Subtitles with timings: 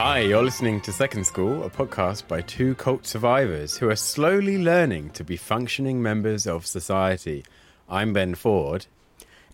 [0.00, 4.56] Hi, you're listening to Second School, a podcast by two cult survivors who are slowly
[4.56, 7.44] learning to be functioning members of society.
[7.88, 8.86] I'm Ben Foard.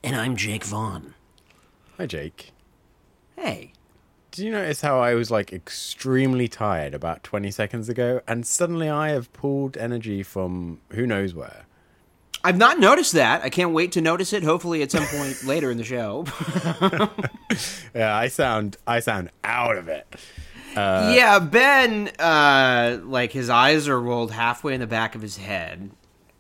[0.03, 1.15] And I'm Jake Vaughn.
[1.96, 2.53] Hi, Jake.
[3.37, 3.73] Hey.
[4.33, 8.91] Did you notice how I was like extremely tired about 20 seconds ago and suddenly
[8.91, 11.65] I have pulled energy from who knows where?
[12.45, 13.43] I've not noticed that.
[13.43, 14.43] I can't wait to notice it.
[14.43, 16.27] Hopefully, at some point later in the show.
[17.95, 20.07] Yeah, I sound I sound out of it.
[20.75, 25.91] yeah, Ben, uh, like his eyes are rolled halfway in the back of his head,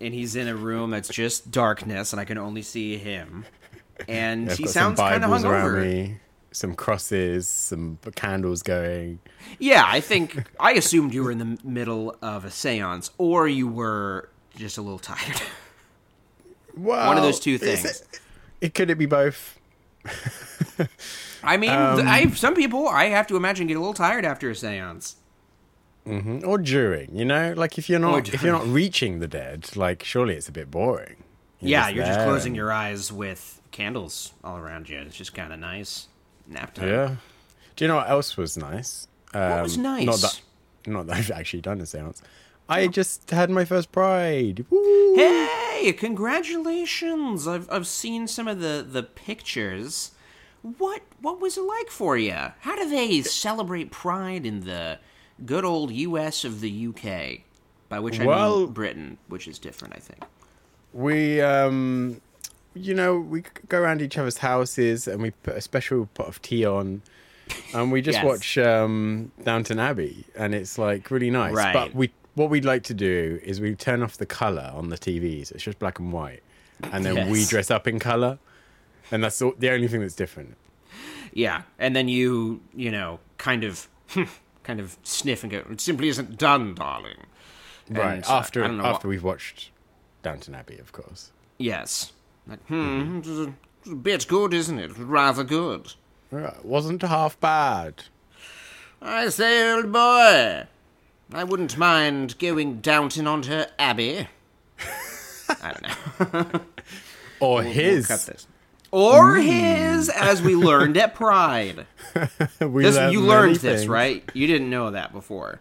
[0.00, 3.44] and he's in a room that's just darkness, and I can only see him.
[4.08, 5.80] And I've he sounds kind of hungover.
[5.80, 6.18] me,
[6.50, 9.20] some crosses, some candles going.
[9.60, 13.68] Yeah, I think I assumed you were in the middle of a séance, or you
[13.68, 15.40] were just a little tired.
[16.76, 17.84] Well, One of those two things.
[17.84, 18.20] It,
[18.60, 19.58] it could it be both?
[21.42, 24.50] I mean, Um, I some people I have to imagine get a little tired after
[24.50, 25.14] a séance.
[26.06, 30.02] or during you know like if you're not if you're not reaching the dead like
[30.04, 31.16] surely it's a bit boring
[31.60, 34.98] You're Yeah, you're just closing and- your eyes with candles all around you.
[34.98, 36.08] It's just kind of nice.
[36.46, 36.88] Nap time.
[36.88, 37.16] yeah
[37.76, 40.20] do you know what else was nice um, was not nice?
[40.20, 40.40] that
[40.86, 42.20] not that i've actually done a seance
[42.68, 45.14] i just had my first pride Woo!
[45.16, 47.46] Hey, congratulations!
[47.46, 50.12] I've I've seen some of the the pictures.
[50.78, 52.32] What what was it like for you?
[52.60, 54.98] How do they celebrate Pride in the
[55.44, 56.44] good old U.S.
[56.44, 57.40] of the UK?
[57.88, 60.22] By which I Well- mean Britain, which is different, I think.
[60.92, 62.20] we um
[62.74, 66.40] you know we go around each other's houses and we put a special pot of
[66.40, 67.02] tea on
[67.74, 68.24] and we just Yes.
[68.24, 71.72] watch um downton abbey and it's like really nice Right.
[71.74, 74.96] but we what we'd like to do is we turn off the color on the
[74.98, 76.42] tvs it's just black and white.
[76.92, 78.38] And then we dress up in color
[79.10, 80.56] and that's all, the only thing that's different.
[81.32, 83.88] Yeah, and then you you know kind of
[84.64, 85.62] kind of sniff and go.
[85.70, 87.16] It simply isn't done, darling.
[87.90, 88.14] right.
[88.16, 89.70] And, uh, after after what- we've watched
[90.22, 91.30] downton abbey of course.
[91.58, 92.12] Yes.
[92.46, 94.96] Like, hmm, it's a, it's a bit good, isn't it?
[94.98, 95.92] Rather good.
[96.30, 98.04] Right, wasn't half bad.
[99.00, 100.64] I say, old boy,
[101.32, 104.28] I wouldn't mind going Downton onto Abbey.
[105.62, 106.60] I don't know.
[107.40, 108.46] or We'll his cut this.
[108.90, 111.86] Or his, as we learned at Pride.
[112.60, 113.88] we This, learned you learned this, things.
[113.88, 114.30] right?
[114.34, 115.60] You didn't know that before.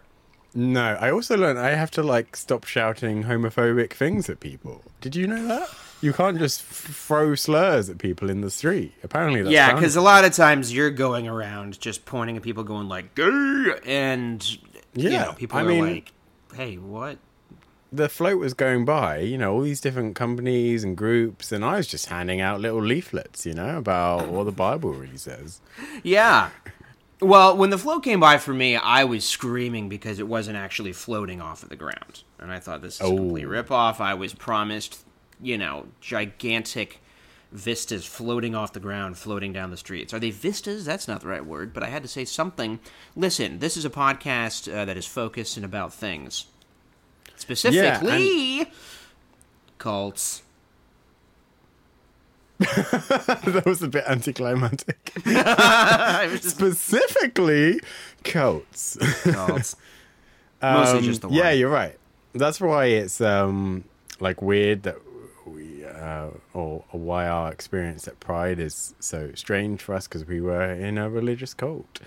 [0.54, 4.82] No, I also learned I have to like stop shouting homophobic things at people.
[5.00, 5.68] Did you know that?
[6.00, 8.92] You can't just f- throw slurs at people in the street.
[9.02, 12.62] Apparently, that's yeah, because a lot of times you're going around just pointing at people,
[12.62, 14.58] going like "gay," and
[14.94, 16.12] you Yeah, know, people I are mean- like,
[16.54, 17.18] "Hey, what?"
[17.92, 21.76] the float was going by, you know, all these different companies and groups, and I
[21.76, 25.60] was just handing out little leaflets, you know, about what the Bible really says.
[26.02, 26.50] Yeah.
[27.20, 30.92] Well, when the float came by for me, I was screaming because it wasn't actually
[30.92, 32.24] floating off of the ground.
[32.40, 33.48] And I thought this is a complete Oh.
[33.50, 34.00] ripoff.
[34.00, 35.04] I was promised,
[35.40, 37.00] you know, gigantic
[37.54, 40.12] vistas floating off the ground, floating down the streets.
[40.12, 40.84] Are they vistas?
[40.84, 42.80] That's not the right word, but I had to say something.
[43.16, 46.46] Listen, this is a podcast uh, that is focused and about things.
[47.36, 48.66] Specifically,
[49.78, 50.42] cults.
[52.58, 55.12] that was a bit anticlimactic.
[55.24, 57.80] Just Specifically,
[58.22, 58.96] cults.
[59.22, 59.76] cults.
[60.62, 61.96] Mostly Um, just the Yeah, you're right.
[62.32, 63.84] That's why it's um
[64.20, 64.96] like weird that
[65.84, 70.40] uh, or, or why our experience at Pride is so strange for us because we
[70.40, 72.00] were in a religious cult.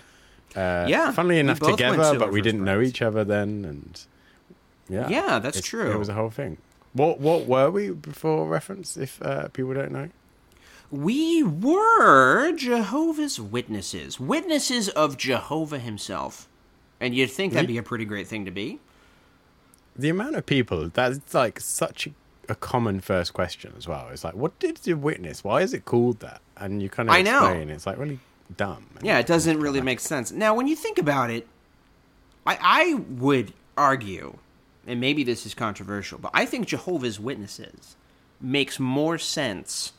[0.56, 4.00] Uh, Yeah, funnily enough, together, to but we didn't know each other then, and
[4.88, 5.90] yeah, Yeah, that's true.
[5.92, 6.58] It was a whole thing.
[6.94, 8.96] What what were we before reference?
[8.96, 10.08] If uh, people don't know,
[10.90, 16.48] We were Jehovah's Witnesses, witnesses of Jehovah himself.
[17.00, 18.80] And you'd think that'd be a pretty great thing to be.
[19.96, 22.10] the amount of people that's like such a,
[22.48, 24.08] a common first question as well.
[24.10, 25.44] It's like, what did you witness?
[25.44, 26.40] Why is it called that?
[26.56, 27.46] And you kind of I know.
[27.46, 27.70] explain.
[27.70, 28.18] It's like really
[28.56, 28.86] dumb.
[29.02, 30.32] Yeah, it doesn't really make sense.
[30.32, 31.46] Now, when you think about it,
[32.46, 34.38] I, I would argue,
[34.86, 37.96] and maybe this is controversial, but I think Jehovah's Witnesses
[38.40, 39.92] makes more sense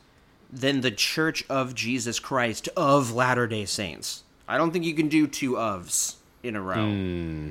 [0.52, 4.24] than the Church of Jesus Christ of Latter day Saints.
[4.48, 6.84] I don't think you can do two ofs in a row.
[6.90, 7.50] Hmm.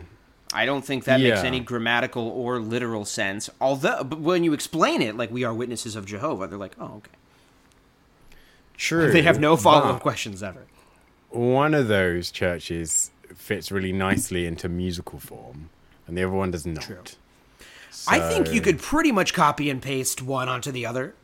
[0.52, 1.46] I don't think that makes Hmm.
[1.46, 3.50] Any grammatical or literal sense.
[3.60, 6.96] Although, but when you explain it, like we are witnesses of Jehovah, they're like, oh,
[6.96, 7.12] okay.
[8.76, 9.10] True.
[9.10, 10.66] They have no follow up questions ever.
[11.30, 15.68] One of those churches fits really nicely into musical form,
[16.06, 16.82] and the other one does not.
[16.82, 16.98] True.
[18.06, 21.14] I think you could pretty much copy and paste one onto the other.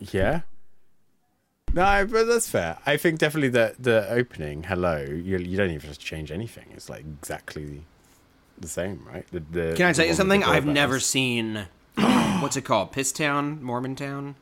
[0.00, 0.40] Yeah.
[1.72, 2.78] No, but that's fair.
[2.86, 6.66] I think definitely the the opening, hello, you you don't even have to change anything.
[6.74, 7.82] It's like exactly
[8.58, 9.26] the same, right?
[9.30, 10.44] The, the, Can I the tell you something?
[10.44, 11.66] I've never seen.
[11.94, 12.92] what's it called?
[12.92, 14.34] Pisstown, Mormontown,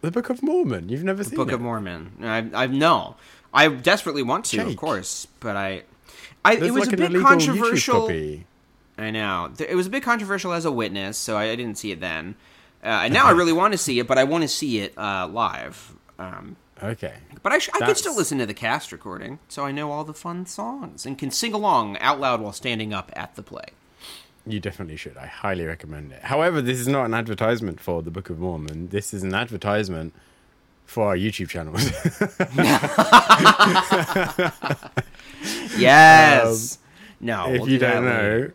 [0.00, 0.88] The Book of Mormon.
[0.88, 1.54] You've never seen Book it?
[1.54, 2.12] of Mormon.
[2.22, 3.16] I, I no.
[3.52, 5.82] I desperately want to, of course, but I.
[6.44, 8.10] I There's it was like a bit controversial.
[8.96, 9.52] I know.
[9.58, 12.36] It was a bit controversial as a witness, so I, I didn't see it then.
[12.82, 14.96] Uh, and now I really want to see it, but I want to see it
[14.96, 15.94] uh, live.
[16.18, 17.14] Um, Okay.
[17.42, 20.04] but I, sh- I could still listen to the cast recording, so I know all
[20.04, 23.66] the fun songs and can sing along out loud while standing up at the play.
[24.46, 25.16] You definitely should.
[25.18, 26.22] I highly recommend it.
[26.22, 28.88] However, this is not an advertisement for the Book of Mormon.
[28.88, 30.14] This is an advertisement
[30.86, 31.84] for our YouTube channels.
[35.76, 36.76] Yes.
[36.76, 36.80] Um,
[37.26, 37.52] no.
[37.52, 38.54] if we'll you do that don't later.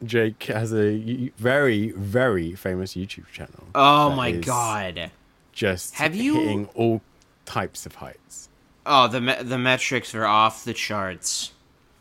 [0.00, 3.64] know, Jake has a very, very famous YouTube channel.
[3.74, 5.10] Oh my god.
[5.52, 7.00] Just Have you- hitting all
[7.50, 8.48] types of heights.
[8.86, 11.52] Oh, the me- the metrics are off the charts.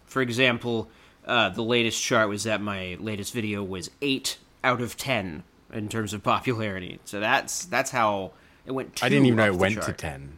[0.06, 0.90] For example,
[1.26, 5.44] uh, the latest chart was that my latest video was eight out of ten
[5.74, 7.00] in terms of popularity.
[7.06, 8.32] So that's that's how
[8.66, 9.04] it went.
[9.04, 10.34] I didn't even know it went to ten.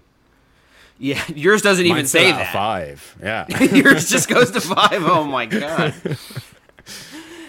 [0.97, 2.53] Yeah, yours doesn't even Mine's still say that.
[2.53, 3.17] five.
[3.21, 3.47] Yeah.
[3.73, 5.03] yours just goes to five.
[5.03, 5.93] Oh my god.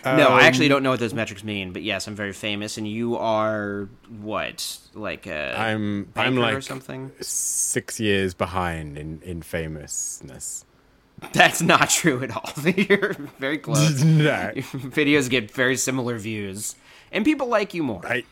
[0.05, 2.77] No, I actually Um, don't know what those metrics mean, but yes, I'm very famous,
[2.79, 3.89] and you are
[4.21, 7.13] what, like a I'm I'm like or something?
[7.21, 10.65] six years behind in in famousness.
[11.33, 12.51] That's not true at all.
[12.77, 14.03] You're very close.
[14.03, 16.75] no, videos get very similar views,
[17.13, 18.05] and people like you more.
[18.07, 18.25] I.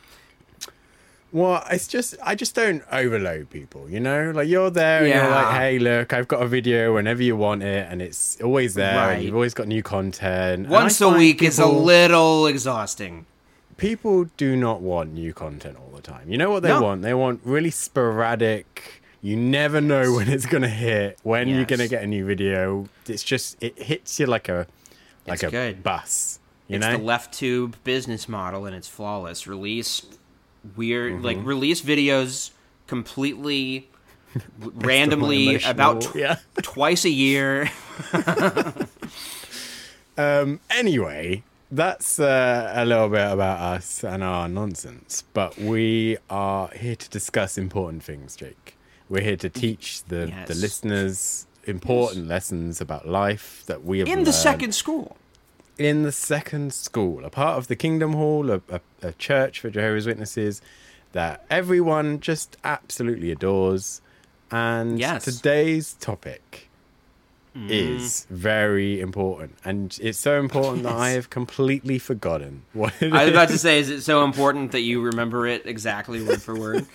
[1.32, 4.32] Well, it's just I just don't overload people, you know.
[4.35, 7.62] Like you're there, and you're like, "Hey, look, I've got a video whenever you want
[7.62, 8.97] it, and it's always there.
[8.97, 9.23] Right.
[9.23, 10.69] You've always got new content.
[10.69, 13.27] Once a week is a little exhausting.
[13.77, 16.29] People do not want new content all the time.
[16.31, 16.82] You know what they No.
[16.82, 17.03] want?
[17.03, 19.00] They want really sporadic.
[19.23, 22.88] You never know when it's gonna hit, when you're gonna get a new video.
[23.06, 24.67] It's just it hits you like a
[25.26, 25.83] like It's a good.
[25.83, 26.38] bus.
[26.69, 29.47] You it's know, the left tube business model, and it's flawless.
[29.47, 30.03] Release
[30.77, 31.25] weird, Mm-hmm.
[31.25, 32.51] like release videos
[32.87, 33.89] completely
[34.59, 36.37] randomly about tw- yeah.
[36.62, 37.71] twice a year.
[40.19, 45.25] Um, anyway, that's uh, a little bit about us and our nonsense.
[45.33, 48.77] But we are here to discuss important things, Jake.
[49.09, 50.49] We're here to teach the, Yes.
[50.49, 55.17] the listeners important lessons about life that we have in the second school.
[55.81, 59.71] In the second school, a part of the Kingdom Hall, a, a, a church for
[59.71, 60.61] Jehovah's Witnesses
[61.12, 64.03] that everyone just absolutely adores.
[64.50, 65.25] And Yes.
[65.25, 66.69] today's topic
[67.56, 67.69] Mm.
[67.69, 73.25] is very important, and it's so important that I have completely forgotten what it I
[73.25, 76.55] was about to say, is it so important that you remember it exactly word for
[76.55, 76.87] word?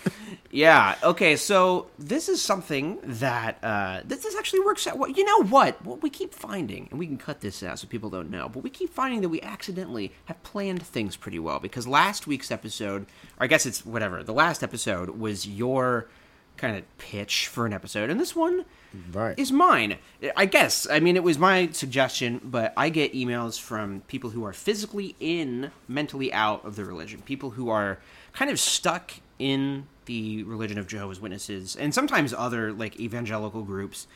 [0.52, 0.96] yeah.
[1.04, 1.36] Okay.
[1.36, 4.98] So this is something that uh, this, this actually works out.
[4.98, 5.44] What you know?
[5.44, 8.48] What what we keep finding, and we can cut this out so people don't know,
[8.48, 12.50] but we keep finding that we accidentally have planned things pretty well because last week's
[12.50, 13.04] episode,
[13.40, 14.24] or I guess it's whatever.
[14.24, 16.08] The last episode was your
[16.56, 18.64] kind of pitch for an episode, and this one
[19.12, 19.38] Right.
[19.38, 19.98] is mine.
[20.36, 20.88] I guess.
[20.90, 25.16] I mean, it was my suggestion, but I get emails from people who are physically
[25.20, 27.22] in, mentally out of the religion.
[27.22, 28.00] People who are
[28.34, 34.08] kind of stuck in the religion of Jehovah's Witnesses, and sometimes other like evangelical groups.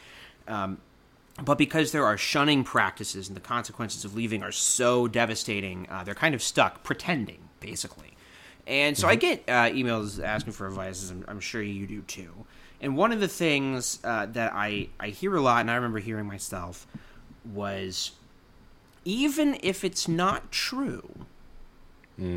[0.48, 0.80] Um,
[1.44, 6.04] but because there are shunning practices and the consequences of leaving are so devastating, uh,
[6.04, 8.14] they're kind of stuck pretending, basically.
[8.68, 12.02] And so I get uh, emails asking for advice, as I'm, I'm sure you do
[12.02, 12.46] too.
[12.82, 16.00] And one of the things uh, that I, I hear a lot, and I remember
[16.00, 16.88] hearing myself,
[17.46, 18.12] was
[19.06, 21.26] even if it's not true,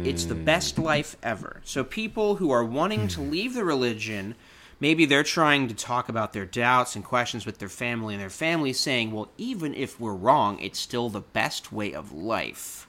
[0.04, 1.60] it's the best life ever.
[1.64, 4.36] So people who are wanting to leave the religion,
[4.78, 8.30] maybe they're trying to talk about their doubts and questions with their family, and their
[8.30, 12.86] family's saying, well, even if we're wrong, it's still the best way of life.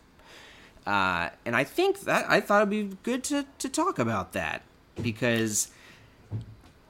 [0.85, 4.61] Uh, and I think that I thought it'd be good to, to talk about that
[5.01, 5.71] because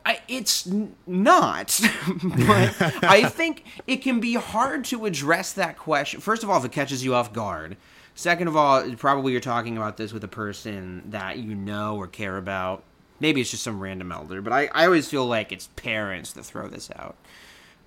[0.05, 0.65] I, it's
[1.07, 1.79] not,
[2.23, 6.19] but I think it can be hard to address that question.
[6.19, 7.77] First of all, if it catches you off guard.
[8.15, 12.07] Second of all, probably you're talking about this with a person that you know or
[12.07, 12.83] care about.
[13.19, 16.43] Maybe it's just some random elder, but I, I always feel like it's parents that
[16.43, 17.15] throw this out.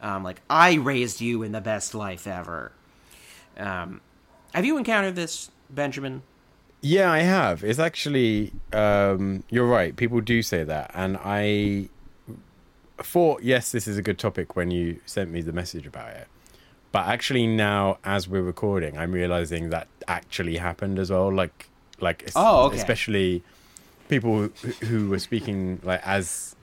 [0.01, 2.73] Um, like, I raised you in the best life ever.
[3.57, 4.01] Um,
[4.55, 6.23] have you encountered this, Benjamin?
[6.81, 7.63] Yeah, I have.
[7.63, 9.95] It's actually um, you're right.
[9.97, 11.89] People do say that, and I
[12.99, 16.29] thought yes, this is a good topic when you sent me the message about it.
[16.93, 21.33] But actually, now as we're recording, I'm realizing that actually happened as well.
[21.33, 21.69] Like,
[22.01, 22.77] like Oh, okay.
[22.79, 23.43] especially
[24.09, 26.55] people who, who were speaking like as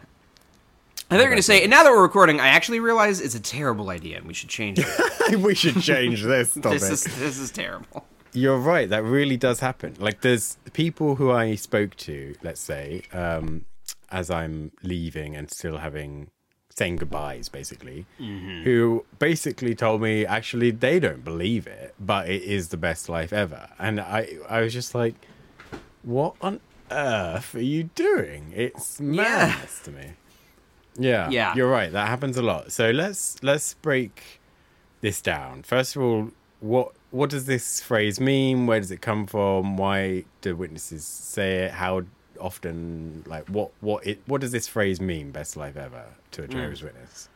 [1.12, 3.40] you were going to say, and now that we're recording, I actually realize it's a
[3.40, 5.38] terrible idea and we should change it.
[5.40, 6.80] we should change this topic.
[6.80, 8.06] this, is, this is terrible.
[8.32, 8.90] You're right.
[8.90, 9.96] That really does happen.
[10.00, 13.66] Like, there's people who I spoke to, let's say, um,
[14.14, 16.30] as I'm leaving and still having
[16.70, 18.64] saying goodbyes, basically, Mm-hmm.
[18.64, 23.32] who basically told me actually they don't believe it, but it is the best life
[23.34, 23.68] ever.
[23.78, 25.16] And I, I was just like,
[26.04, 28.54] what on earth are you doing?
[28.56, 30.14] It's madness to me.
[30.98, 31.54] Yeah, Yeah.
[31.56, 31.92] you're right.
[31.92, 32.72] That happens a lot.
[32.72, 34.40] So let's let's break
[35.02, 35.64] this down.
[35.64, 38.66] First of all, what what does this phrase mean?
[38.68, 39.78] Where does it come from?
[39.78, 41.72] Why do witnesses say it?
[41.72, 42.04] How
[42.44, 43.24] often?
[43.26, 45.32] Like what what it what does this phrase mean?
[45.32, 46.52] Best life ever to a hmm.
[46.52, 47.30] Jehovah's Witness.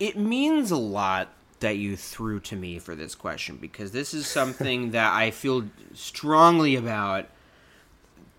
[0.00, 1.28] It means a lot
[1.60, 5.64] that you threw to me for this question because this is something that I feel
[5.94, 7.28] strongly about.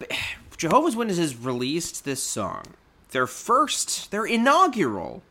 [0.58, 2.64] Jehovah's Witnesses released this song,
[3.12, 5.24] their first, their inaugural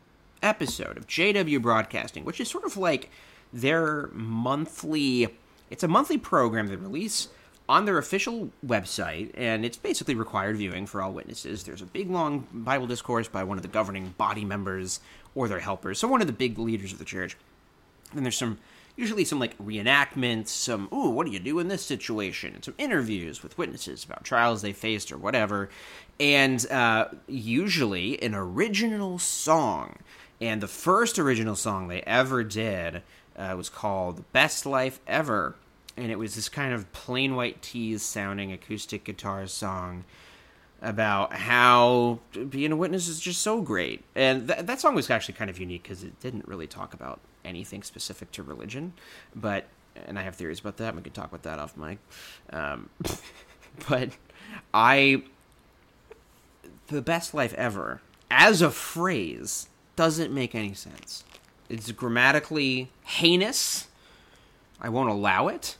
[0.42, 3.10] episode of JW Broadcasting, which is sort of like
[3.52, 5.28] their monthly.
[5.70, 7.28] It's a monthly program they release
[7.68, 11.62] on their official website, and it's basically required viewing for all witnesses.
[11.62, 15.00] There's a big long Bible discourse by one of the governing body members
[15.34, 17.36] or their helpers, so one of the big leaders of the church.
[18.12, 18.58] Then there's some,
[18.96, 22.54] usually some like reenactments, some, ooh, what do you do in this situation?
[22.54, 25.70] And some interviews with witnesses about trials they faced or whatever.
[26.20, 29.96] And uh, usually an original song.
[30.40, 33.02] And the first original song they ever did
[33.36, 35.56] uh, was called Best Life Ever.
[35.96, 40.04] And it was this kind of Plain White T's sounding acoustic guitar song
[40.82, 42.18] about how
[42.50, 44.02] being a witness is just so great.
[44.14, 47.20] And th- that song was actually kind of unique because it didn't really talk about
[47.44, 48.92] anything specific to religion.
[49.34, 49.66] But,
[50.06, 50.96] and I have theories about that.
[50.96, 51.98] We could talk about that off mic.
[52.50, 52.88] Um,
[53.88, 54.10] but
[54.74, 55.22] I,
[56.88, 61.22] the best life ever, as a phrase, doesn't make any sense.
[61.68, 63.86] It's grammatically heinous.
[64.80, 65.76] I won't allow it.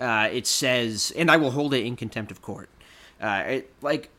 [0.00, 2.68] Uh, it says, and I will hold it in contempt of court.
[3.20, 4.10] Uh, it, like,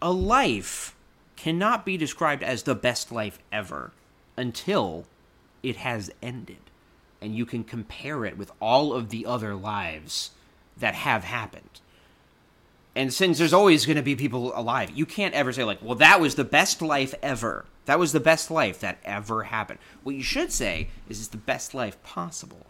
[0.00, 0.96] a life
[1.36, 3.92] cannot be described as the best life ever
[4.36, 5.04] until
[5.62, 6.56] it has ended.
[7.20, 10.30] And you can compare it with all of the other lives
[10.76, 11.80] that have happened.
[12.94, 15.94] And since there's always going to be people alive, you can't ever say, like, well,
[15.96, 17.64] that was the best life ever.
[17.86, 19.78] That was the best life that ever happened.
[20.02, 22.66] What you should say is it's the best life possible.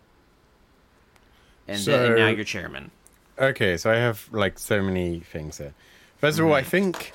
[1.69, 2.90] And, then, and now you're chairman.
[3.38, 5.75] Okay, so I have like so many things here.
[6.19, 6.71] First of all, I mm-hmm.
[6.71, 7.12] think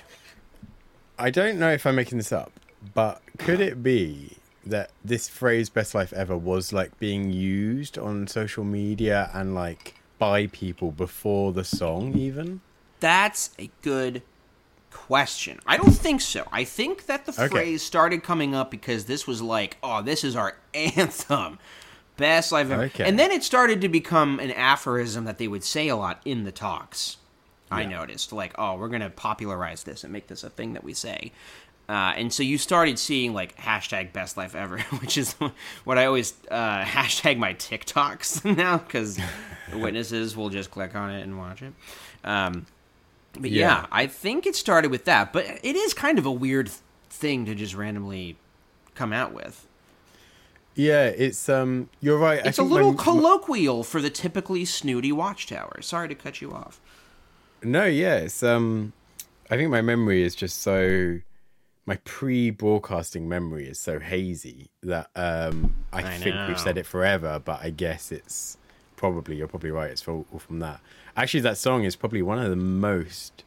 [1.19, 2.51] I don't know if I'm making this up,
[2.93, 8.27] but could it be that this phrase "best life ever" was like being used on
[8.27, 12.61] social media and like by people before the song even?
[12.99, 14.23] That's a good
[14.91, 15.59] question.
[15.65, 16.47] I don't think so.
[16.51, 17.47] I think that the Okay.
[17.47, 21.59] phrase started coming up because this was like, oh, this is our anthem.
[22.17, 22.83] Best life ever.
[22.83, 23.07] Okay.
[23.07, 26.43] And then it started to become an aphorism that they would say a lot in
[26.43, 27.17] the talks.
[27.69, 28.31] I noticed.
[28.31, 31.31] Like, oh, we're going to popularize this and make this a thing that we say.
[31.89, 35.33] Uh, and so you started seeing like hashtag best life ever, which is
[35.83, 39.19] what I always uh, hashtag my TikToks now because
[39.73, 41.73] witnesses will just click on it and watch it.
[42.23, 42.65] Um,
[43.33, 43.81] but yeah.
[43.81, 43.85] Yeah.
[43.91, 45.31] I think it started with that.
[45.31, 46.69] But it is kind of a weird
[47.09, 48.37] thing to just randomly
[48.95, 49.66] come out with.
[50.77, 51.89] Yeah, it's um.
[52.01, 52.39] You're right.
[52.45, 55.81] It's a little my- colloquial for the typically snooty watchtower.
[55.81, 56.79] Sorry to cut you off.
[57.63, 58.93] No, yeah, it's um
[59.49, 61.19] I think my memory is just so
[61.87, 66.47] my pre-broadcasting memory is so hazy that um I, I think know.
[66.47, 68.57] we've said it forever, but I guess it's
[68.95, 70.79] probably you're probably right, it's all, all from that.
[71.15, 73.43] Actually that song is probably one of the most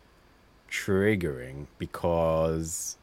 [0.69, 2.97] triggering because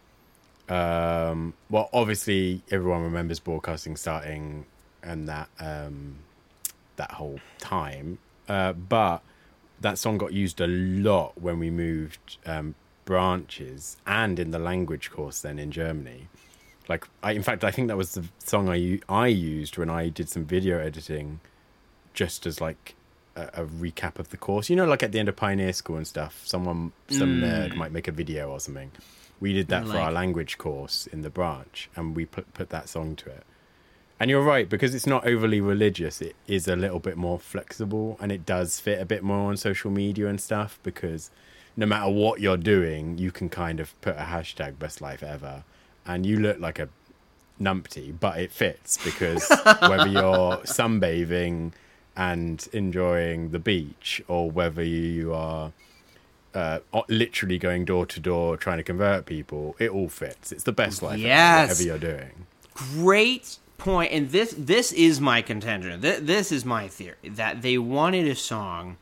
[0.70, 4.66] um well obviously everyone remembers broadcasting starting
[5.02, 6.18] and that um
[6.98, 8.18] that whole time.
[8.50, 9.22] Uh, but
[9.80, 15.10] that song got used a lot when we moved um, branches and in the language
[15.10, 16.28] course then in Germany.
[16.90, 20.10] Like, I, in fact, I think that was the song I I used when I
[20.10, 21.40] did some video editing,
[22.14, 22.96] just as like
[23.36, 24.70] a, a recap of the course.
[24.70, 26.42] You know, like at the end of Pioneer School and stuff.
[26.46, 28.92] Someone, some nerd might make a video or something.
[29.40, 32.70] We did that for Like- our language course in the branch, and we put put
[32.70, 33.44] that song to it.
[34.20, 36.22] And you're right because it's not overly religious.
[36.22, 39.58] It is a little bit more flexible, and it does fit a bit more on
[39.58, 40.80] social media and stuff.
[40.82, 41.30] Because
[41.76, 45.64] no matter what you're doing, you can kind of put a hashtag best life ever,
[46.06, 46.90] and you look like a
[47.62, 49.48] numpty, but it fits because
[49.82, 51.74] whether you're sunbathing
[52.16, 55.72] and enjoying the beach, or whether you are
[56.58, 59.76] uh, literally going door to door trying to convert people.
[59.80, 60.52] It all fits.
[60.52, 61.14] It's the best life.
[61.20, 61.70] ever, Yes.
[61.70, 62.32] whatever you're doing.
[62.74, 64.10] great point.
[64.10, 68.28] point and this this is my contention Th- this is my theory that they wanted
[68.28, 68.98] a song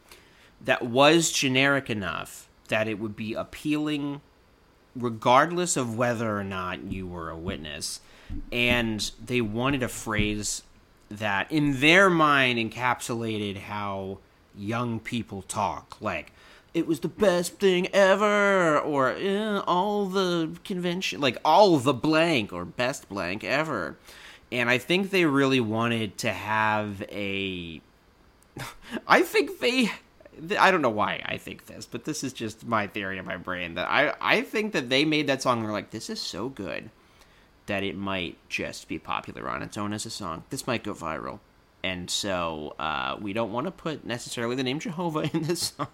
[0.61, 4.19] that was generic enough that it would be appealing
[4.95, 7.99] regardless of whether or not you were a witness
[8.51, 10.63] and they wanted a phrase
[11.09, 14.17] that in their mind encapsulated how
[14.57, 16.31] young people talk like
[16.75, 22.53] it was the best thing ever or eh, all the convention like all the blank
[22.53, 23.97] or best blank ever
[24.51, 27.81] and i think they really wanted to have a
[29.07, 29.89] i think they
[30.59, 33.37] i don't know why i think this but this is just my theory in my
[33.37, 36.21] brain that i i think that they made that song and they're like this is
[36.21, 36.89] so good
[37.65, 40.43] that it might just be popular on its own as a song.
[40.49, 41.39] This might go viral.
[41.83, 45.87] And so uh, we don't want to put necessarily the name Jehovah in this song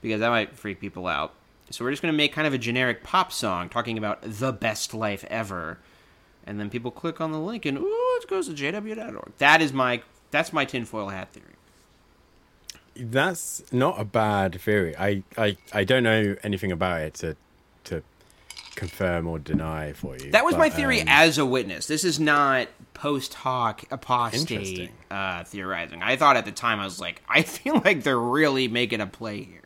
[0.00, 1.34] because that might freak people out.
[1.70, 4.52] So we're just going to make kind of a generic pop song talking about the
[4.52, 5.78] best life ever.
[6.44, 9.32] And then people click on the link and, ooh, it goes to jw.org.
[9.38, 11.46] That is my, that's my tinfoil hat theory.
[12.96, 14.96] That's not a bad theory.
[14.96, 17.36] I, I, I don't know anything about it to
[18.74, 20.30] confirm or deny for you.
[20.30, 21.86] That was but, my theory um, as a witness.
[21.86, 26.02] This is not post hoc apostate uh, theorizing.
[26.02, 29.06] I thought at the time I was like, I feel like they're really making a
[29.06, 29.62] play here.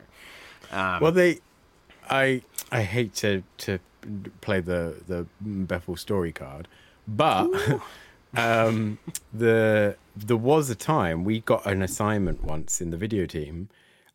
[1.00, 1.40] well, they,
[2.08, 3.78] I, I hate to to
[4.40, 6.68] play the the Bethel story card,
[7.06, 7.48] but
[8.36, 8.98] um,
[9.32, 13.68] the there was a time we got an assignment once in the video team,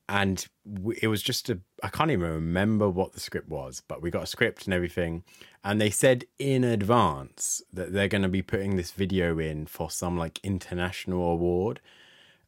[0.09, 0.47] and
[0.99, 4.23] it was just a I can't even remember what the script was, but we got
[4.23, 5.23] a script and everything,
[5.63, 9.91] and they said in advance that they're going to be putting this video in for
[9.91, 11.79] some like international award.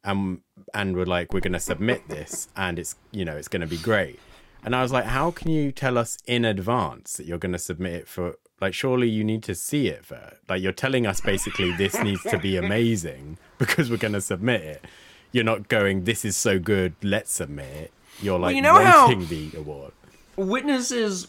[0.04, 0.40] And
[0.74, 3.68] and we're like we're going to submit this and it's you know it's going to
[3.68, 4.18] be great.
[4.64, 7.58] And i was like how can you tell us in advance that you're going to
[7.58, 11.20] submit it for like surely you need to see it for like you're telling us
[11.20, 14.84] basically this needs to be amazing because we're going to submit it
[15.32, 17.90] you're not going this is so good let's submit
[18.20, 19.92] you're like you know how- the award
[20.36, 21.28] Witnesses,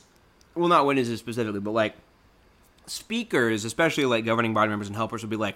[0.56, 1.94] well, not witnesses specifically, but like
[2.86, 5.56] speakers, especially like governing body members and helpers, would be like,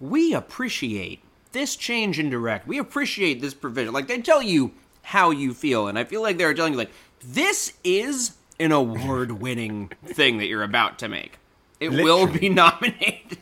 [0.00, 1.20] we appreciate
[1.52, 2.66] this change in direct.
[2.66, 3.92] We appreciate this provision.
[3.94, 6.90] Like they tell you how you feel, and I feel like they're telling you like
[7.24, 11.38] this is an award-winning thing that you're about to make.
[11.80, 13.38] It will be nominated.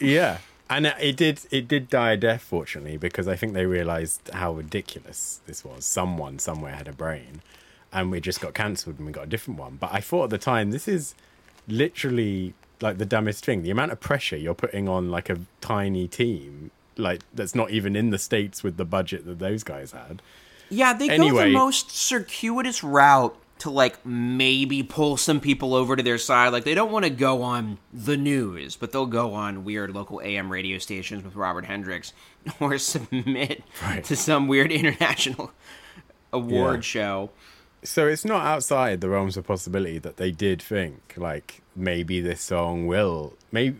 [0.00, 0.38] Yeah,
[0.70, 1.40] and it did.
[1.50, 5.84] It did die a death, fortunately, because I think they realised how ridiculous this was.
[5.84, 7.42] Someone somewhere had a brain,
[7.92, 9.76] and we just got cancelled, and we got a different one.
[9.80, 11.14] But I thought at the time, this is
[11.66, 13.62] literally like the dumbest thing.
[13.62, 17.96] The amount of pressure you're putting on like a tiny team, like that's not even
[17.96, 20.22] in the states with the budget that those guys had.
[20.70, 26.02] Yeah, they go the most circuitous route to like maybe pull some people over to
[26.02, 26.48] their side.
[26.52, 30.20] Like they don't want to go on the news, but they'll go on weird local
[30.22, 32.12] AM radio stations with Robert Hendriks
[32.60, 34.04] or submit Right.
[34.04, 35.52] to some weird international
[36.32, 36.80] award Yeah.
[36.80, 37.30] show.
[37.84, 42.40] So it's not outside the realms of possibility that they did think like maybe this
[42.40, 43.76] song will maybe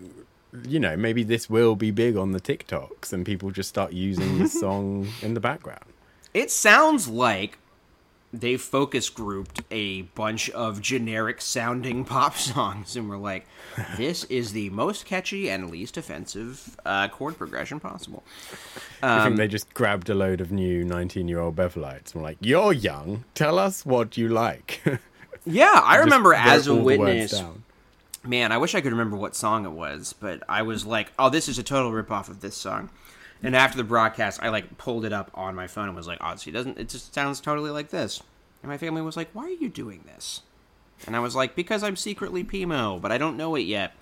[0.67, 4.39] you know maybe this will be big on the TikToks and people just start using
[4.39, 5.85] this song in the background.
[6.33, 7.59] It sounds like
[8.33, 13.47] they focus grouped a bunch of generic sounding pop songs and were like,
[13.97, 18.23] this is the most catchy and least offensive uh, chord progression possible.
[19.03, 22.39] I Um, think they just grabbed a load of new 19-year-old Bethelites and were like,
[22.41, 23.25] "You're young.
[23.35, 24.83] Tell us what you like."
[25.47, 27.43] Yeah, I remember as a all the words witness.
[28.23, 31.31] Man, I wish I could remember what song it was, but I was like, "Oh,
[31.31, 32.91] this is a total ripoff of this song."
[33.43, 36.19] And after the broadcast, I like pulled it up on my phone and was like,
[36.21, 38.23] "Oh, doesn't it just sounds totally like this?"
[38.63, 40.43] And my family was like, "Why are you doing this?"
[41.07, 43.93] And I was like, "Because I'm secretly Pimo, but I don't know it yet."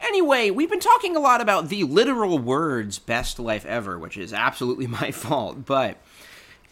[0.00, 4.32] Anyway, we've been talking a lot about the literal words "best life ever," which is
[4.32, 5.98] absolutely my fault, but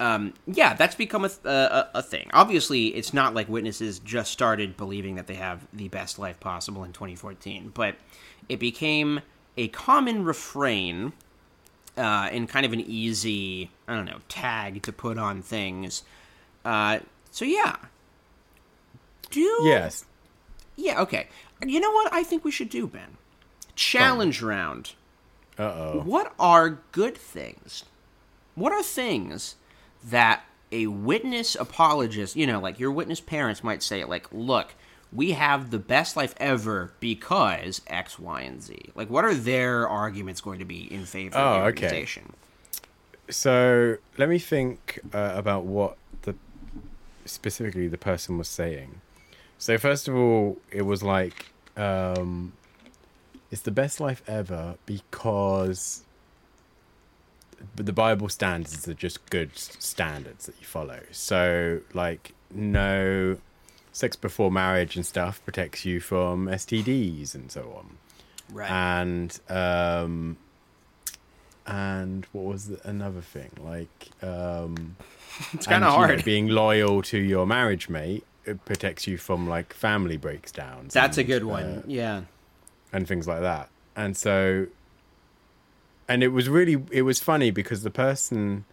[0.03, 2.29] um, yeah, that's become a, th- a, a thing.
[2.33, 6.83] Obviously, it's not like witnesses just started believing that they have the best life possible
[6.83, 7.94] in 2014, but
[8.48, 9.20] it became
[9.57, 11.12] a common refrain
[11.96, 16.02] uh, and kind of an easy, I don't know, tag to put on things.
[16.64, 17.00] Uh,
[17.31, 17.76] so yeah,
[19.31, 20.05] do Yes.
[20.76, 21.28] yeah okay.
[21.64, 23.16] You know what I think we should do, Ben?
[23.74, 24.92] Challenge round.
[25.59, 26.02] Uh oh.
[26.05, 27.85] What are good things?
[28.55, 29.57] What are things
[30.05, 34.74] that a witness apologist, you know, like your witness parents might say, like, look,
[35.12, 38.90] we have the best life ever because X, Y, and Z.
[38.94, 42.07] Like, what are their arguments going to be in favor of Oh, the okay.
[43.29, 46.35] So let me think uh, about what the
[47.25, 49.01] specifically the person was saying.
[49.59, 52.55] So first of all, it was like um,
[53.51, 56.05] it's the best life ever because
[57.77, 61.01] the Bible standards are just good standards that you follow.
[61.12, 63.38] So like no
[63.92, 67.98] sex before marriage and stuff protects you from STDs and so on.
[68.52, 68.70] Right.
[68.70, 70.37] And um
[71.64, 73.50] and what was the, another thing?
[73.62, 74.96] Like um
[75.52, 76.24] it's kind of you know, hard.
[76.24, 80.92] being loyal to your marriage mate it protects you from like family breakdowns.
[80.92, 81.64] That's a good one.
[81.64, 82.22] uh, yeah.
[82.92, 83.68] and things like that.
[83.94, 84.66] And so,
[86.09, 88.64] and it was really, it was funny because the person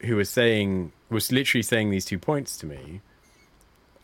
[0.00, 3.00] who was saying, was literally saying these two points to me.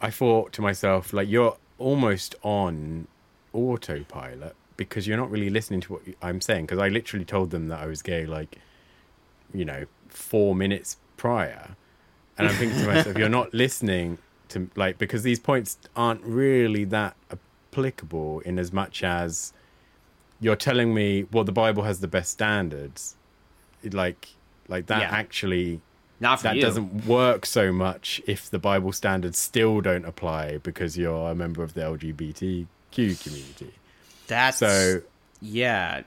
[0.00, 3.08] I thought to myself, like, you're almost on
[3.52, 6.66] autopilot because you're not really listening to what I'm saying.
[6.66, 8.58] Because I literally told them that I was gay, like,
[9.52, 11.76] you know, four minutes prior.
[12.36, 16.84] And I'm thinking to myself, you're not listening to, like, because these points aren't really
[16.84, 17.16] that
[17.72, 19.52] applicable in as much as
[20.40, 23.16] you're telling me, well, the Bible has the best standards.
[23.92, 24.28] Like,
[24.68, 25.10] like that Yeah.
[25.10, 25.80] actually
[26.20, 26.62] Not for that you.
[26.62, 31.62] doesn't work so much if the Bible standards still don't apply because you're a member
[31.62, 32.66] of the LGBTQ
[33.22, 33.74] community.
[34.26, 35.02] That's So
[35.40, 36.02] Yeah,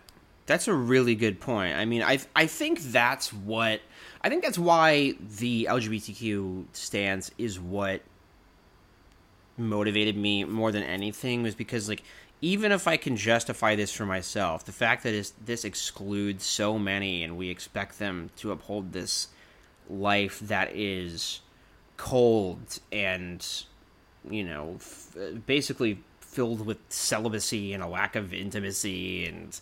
[0.46, 1.78] that's a really good point.
[1.78, 3.82] I mean, I I think that's what
[4.22, 8.02] I think that's why the LGBTQ stance is what
[9.58, 12.04] motivated me more than anything was because like
[12.42, 17.24] even if I can justify this for myself, the fact that this excludes so many
[17.24, 19.28] and we expect them to uphold this
[19.92, 21.42] life that is
[21.98, 23.64] cold and
[24.30, 29.60] you know f- basically filled with celibacy and a lack of intimacy and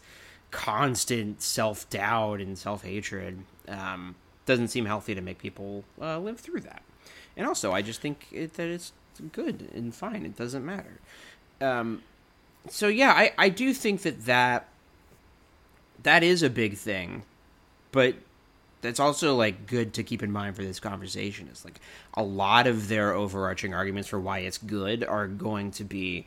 [0.52, 4.16] constant self-doubt and self-hatred um,
[4.46, 6.82] doesn't seem healthy to make people uh, live through that.
[7.36, 8.92] And also i just think it, that it's
[9.32, 10.26] good and fine.
[10.26, 11.00] It doesn't matter.
[11.60, 12.04] Um,
[12.70, 14.68] so yeah I, I do think that that
[16.04, 17.24] that is a big thing.
[17.92, 18.16] But
[18.82, 21.80] that's also like good to keep in mind for this conversation is like
[22.14, 26.26] a lot of their overarching arguments for why it's good are going to be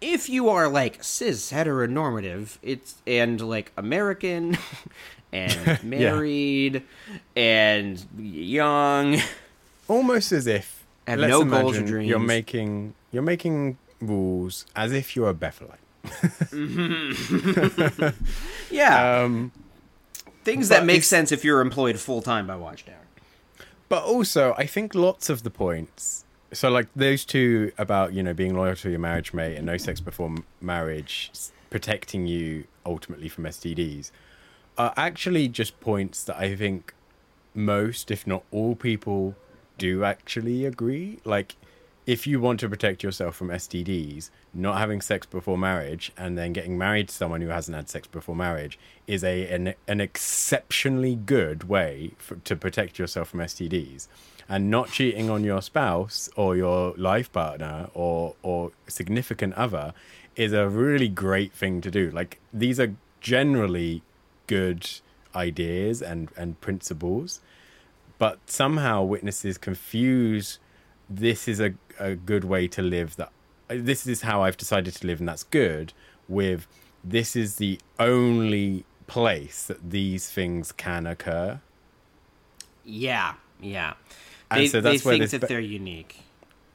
[0.00, 4.56] if you are like cis heteronormative it's and like american
[5.34, 6.82] and married
[7.36, 9.18] and young.
[9.88, 14.92] Almost as if Have let's no goals or imagine You're making you're making rules as
[14.92, 15.76] if you're a Bethelite.
[18.70, 19.22] yeah.
[19.22, 19.52] Um,
[20.44, 23.04] things but that make sense if you're employed full-time by watchtower
[23.88, 26.24] but also, I think lots of the points.
[26.52, 29.76] So, like those two about you know being loyal to your marriage mate and no
[29.76, 31.30] sex before m- marriage,
[31.70, 34.10] protecting you ultimately from STDs,
[34.78, 36.94] are actually just points that I think
[37.54, 39.34] most, if not all, people
[39.78, 41.18] do actually agree.
[41.24, 41.56] Like,
[42.06, 46.52] if you want to protect yourself from STDs, not having sex before marriage and then
[46.52, 51.14] getting married to someone who hasn't had sex before marriage is a an, an exceptionally
[51.14, 54.08] good way for, to protect yourself from STDs.
[54.46, 59.94] And not cheating on your spouse or your life partner or or significant other
[60.36, 62.10] is a really great thing to do.
[62.10, 64.02] Like these are generally
[64.46, 64.86] good
[65.34, 67.40] ideas and and principles
[68.18, 70.60] but somehow witnesses confuse
[71.08, 73.32] this is a, a good way to live that
[73.68, 75.92] this is how I've decided to live and that's good
[76.28, 76.66] with
[77.02, 81.60] this is the only place that these things can occur.
[82.84, 83.94] Yeah yeah.
[84.50, 86.20] And they, so they where think that be- they're unique.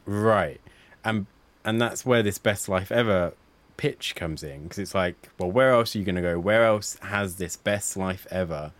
[0.05, 0.59] Right.
[1.03, 1.27] And
[1.63, 3.33] and that's where this best life ever
[3.77, 6.39] pitch comes in because it's like well where else are you going to go?
[6.39, 8.73] Where else has this best life ever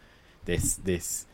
[0.46, 1.26] this this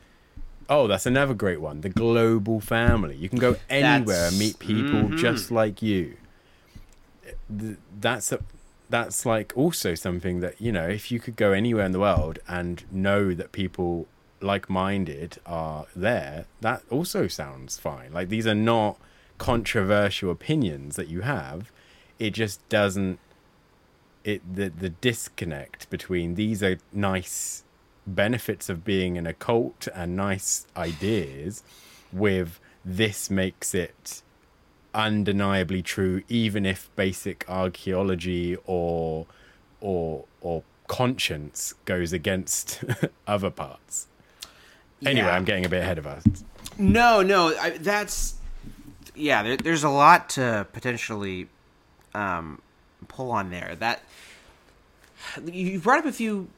[0.69, 1.82] oh that's another great one.
[1.82, 3.15] The global family.
[3.15, 5.17] You can go anywhere and meet people mhm.
[5.17, 6.17] just like you.
[7.49, 8.39] That's a,
[8.89, 12.39] that's like also something that you know if you could go anywhere in the world
[12.47, 14.08] and know that people
[14.41, 18.13] like-minded are there that also sounds fine.
[18.13, 18.97] Like these are not
[19.38, 21.71] controversial opinions that you have.
[22.19, 23.19] It just doesn't
[24.23, 27.63] it the the disconnect between these are nice
[28.07, 31.63] benefits of being in a cult and nice ideas
[32.13, 34.21] with this makes it
[34.93, 39.25] undeniably true even if basic archaeology or
[39.81, 42.83] or or conscience goes against
[43.27, 44.07] other parts
[45.05, 45.35] anyway Yeah.
[45.35, 46.23] i'm getting a bit ahead of us
[46.77, 48.35] No, no, I, that's
[49.15, 49.43] yeah.
[49.43, 51.47] There, there's a lot to potentially
[52.13, 52.61] um,
[53.07, 53.75] pull on there.
[53.79, 54.03] That
[55.45, 56.49] you brought up a few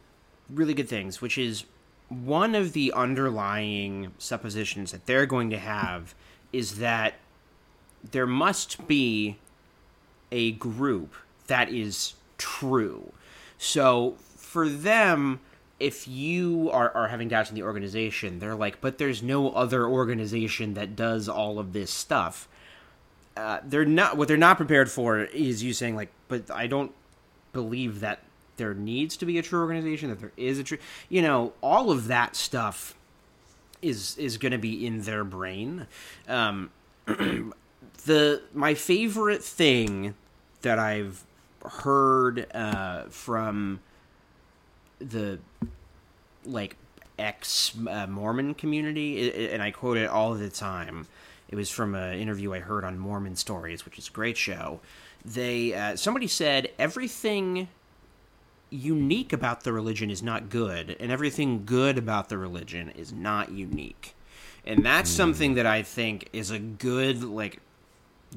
[0.50, 1.66] really good things, which is
[2.10, 6.16] one of the underlying suppositions that they're going to have
[6.54, 7.16] is that
[8.12, 9.38] there must be
[10.32, 11.14] a group
[11.48, 13.12] that is true.
[13.58, 15.40] So for them,
[15.80, 19.86] if you are, are having doubts in the organization, they're like, but there's no other
[19.86, 22.48] organization that does all of this stuff.
[23.36, 26.92] Uh, they're not what they're not prepared for is you saying like, but I don't
[27.54, 28.22] believe that
[28.58, 30.78] there needs to be a true organization, that there is a true,
[31.10, 32.96] you know, all of that stuff
[33.82, 35.88] is is going to be in their brain.
[36.28, 36.72] Um,
[37.06, 40.16] the my favorite thing
[40.62, 41.24] that I've
[41.64, 43.80] heard uh, from
[45.00, 45.40] the
[46.46, 46.76] like
[47.20, 51.08] ex uh, Mormon community, and I quote it all the time.
[51.50, 54.82] It was from an interview I heard on Mormon Stories, which is a great show.
[55.24, 57.70] They uh, somebody said everything
[58.70, 63.52] unique about the religion is not good, and everything good about the religion is not
[63.52, 64.16] unique.
[64.66, 65.16] And that's mm.
[65.16, 67.62] something that I think is a good like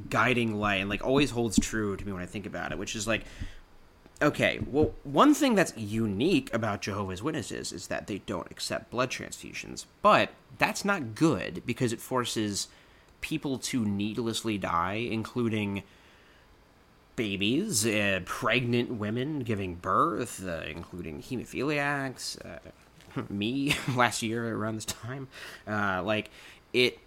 [0.08, 2.94] guiding light and like always holds true to me when I think about it, which
[2.94, 3.24] is like
[4.22, 9.10] okay, well, one thing that's unique about Jehovah's Witnesses is that they don't accept blood
[9.10, 12.68] transfusions, but that's not good because it forces
[13.20, 15.82] people to needlessly die, including
[17.20, 24.87] babies, uh, pregnant women giving birth, uh, including hemophiliacs, uh, me last year around this
[24.87, 25.28] time.
[25.68, 26.30] Uh, like
[26.72, 26.98] it,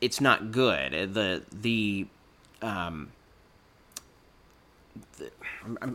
[0.00, 1.12] it's not good.
[1.12, 2.06] The the
[2.62, 3.12] um,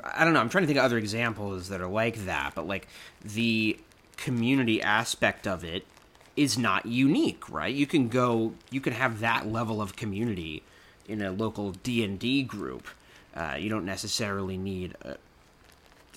[0.06, 0.40] I don't know.
[0.40, 2.88] I'm trying to think of other examples that are like that, but like
[3.26, 3.80] the
[4.18, 5.88] community aspect of it
[6.36, 7.74] is not unique, right?
[7.74, 10.62] You can go, you can have that level of community
[11.08, 12.88] in a local D and D group.
[13.36, 15.16] Uh, you don't necessarily need uh,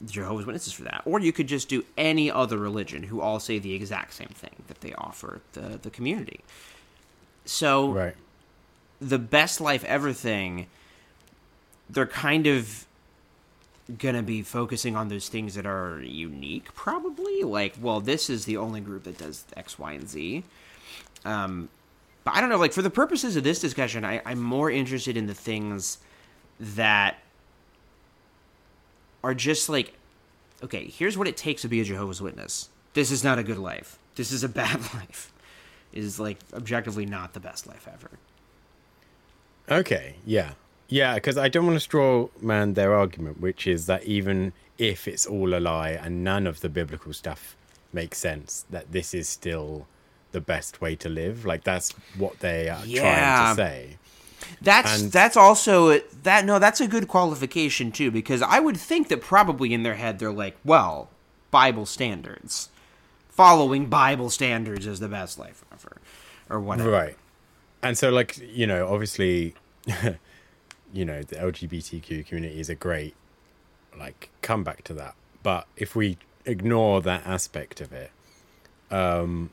[0.04, 3.58] Jehovah's Witnesses for that, or you could just do any other religion who all say
[3.58, 6.40] the exact same thing that they offer the the community.
[7.44, 8.14] So, right.
[9.00, 10.66] the best life ever thing
[11.88, 12.86] they're kind of
[13.98, 18.56] gonna be focusing on those things that are unique probably like well this is the
[18.56, 20.42] only group that does x y and z
[21.24, 21.68] um
[22.24, 25.16] but i don't know like for the purposes of this discussion I, i'm more interested
[25.16, 25.98] in the things
[26.58, 27.18] that
[29.22, 29.94] are just like
[30.62, 33.58] okay here's what it takes to be a jehovah's witness this is not a good
[33.58, 35.32] life this is a bad life
[35.92, 38.10] is like objectively not the best life ever
[39.68, 40.52] okay yeah
[40.88, 45.08] yeah, because I don't want to straw man their argument, which is that even if
[45.08, 47.56] it's all a lie and none of the biblical stuff
[47.92, 49.86] makes sense, that this is still
[50.32, 51.44] the best way to live.
[51.44, 53.00] Like that's what they are yeah.
[53.00, 53.96] trying to say.
[54.60, 59.08] That's and, that's also that no, that's a good qualification too, because I would think
[59.08, 61.10] that probably in their head they're like, well,
[61.50, 62.70] Bible standards,
[63.28, 65.98] following Bible standards is the best life ever,
[66.50, 66.90] or whatever.
[66.90, 67.16] Right,
[67.82, 69.54] and so like you know, obviously.
[70.92, 73.14] you know the LGBTQ community is a great
[73.98, 75.14] like comeback to that.
[75.42, 78.10] But if we ignore that aspect of it,
[78.90, 79.50] um,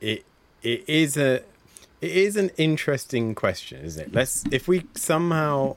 [0.00, 0.24] it
[0.62, 1.42] it is a
[2.00, 4.14] it is an interesting question, isn't it?
[4.14, 5.76] Let's if we somehow,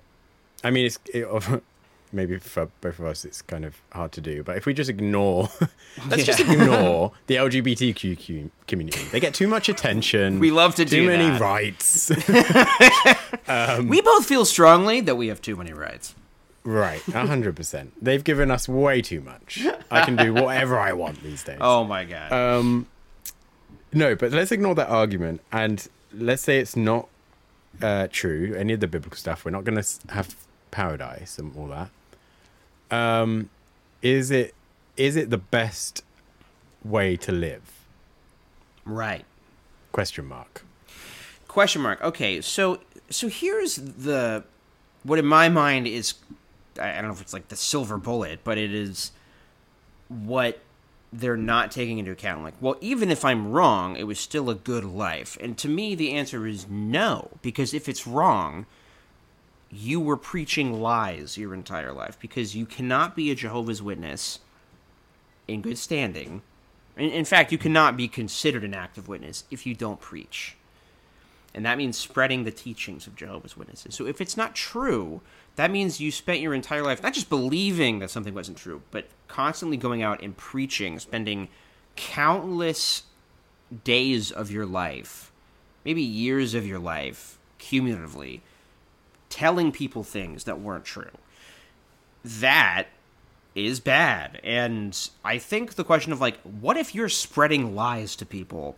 [0.63, 1.27] I mean, it's it,
[2.11, 4.89] maybe for both of us it's kind of hard to do but if we just
[4.89, 5.49] ignore
[6.07, 6.23] let's yeah.
[6.23, 9.03] just ignore the lgbtq community.
[9.11, 11.41] They get too much attention we love to too do too many that.
[11.41, 12.11] rights.
[13.47, 16.13] Um, we both feel strongly that we have too many rights.
[16.63, 19.65] Right 100% they've given us way too much.
[19.89, 21.57] I can do whatever i want these days.
[21.59, 22.85] Oh my god um
[23.91, 27.07] no but let's ignore that argument and let's say it's not
[27.81, 30.35] uh, true any of the biblical stuff we're not going to have
[30.71, 31.89] paradise and all that
[32.91, 33.49] um,
[34.01, 34.53] is it
[34.97, 36.03] is it the best
[36.83, 37.85] way to live?
[38.85, 39.25] Right.
[39.91, 40.63] Question mark.
[41.47, 42.01] Question mark.
[42.01, 44.43] Okay, so so here's the
[45.03, 46.15] what in my mind is
[46.79, 49.11] I don't know if it's like the silver bullet, but it is
[50.07, 50.59] what
[51.11, 52.43] they're not taking into account.
[52.43, 55.37] Like, well, even if I'm wrong, it was still a good life.
[55.41, 58.65] And to me, the answer is no, because if it's wrong,
[59.71, 64.39] you were preaching lies your entire life because you cannot be a Jehovah's Witness
[65.47, 66.41] in good standing.
[66.97, 70.55] In, in fact, you cannot be considered an active witness if you don't preach.
[71.53, 73.95] And that means spreading the teachings of Jehovah's Witnesses.
[73.95, 75.21] So if it's not true,
[75.59, 79.07] that means you spent your entire life not just believing that something wasn't true, but
[79.27, 81.49] constantly going out and preaching, spending
[81.97, 83.03] countless
[83.83, 85.33] days of your life,
[85.83, 88.41] maybe years of your life, cumulatively,
[89.27, 91.11] telling people things that weren't true.
[92.23, 92.87] That
[93.53, 94.39] is bad.
[94.45, 98.77] And I think the question of like, what if you're spreading lies to people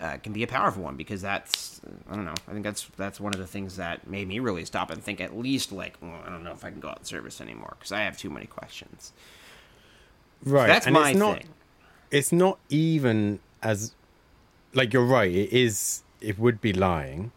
[0.00, 1.80] uh, can be a powerful one because that's
[2.10, 2.34] I don't know.
[2.46, 5.20] I think that's that's one of the things that made me really stop and think
[5.20, 7.76] at least like well, I don't know if I can go out in service anymore
[7.78, 9.12] because I have too many questions.
[10.44, 10.68] Right.
[10.68, 11.48] That's and my it's not, thing.
[12.10, 13.94] It's not even as
[14.74, 15.30] like you're right.
[15.30, 16.02] It is.
[16.20, 17.30] It would be lying,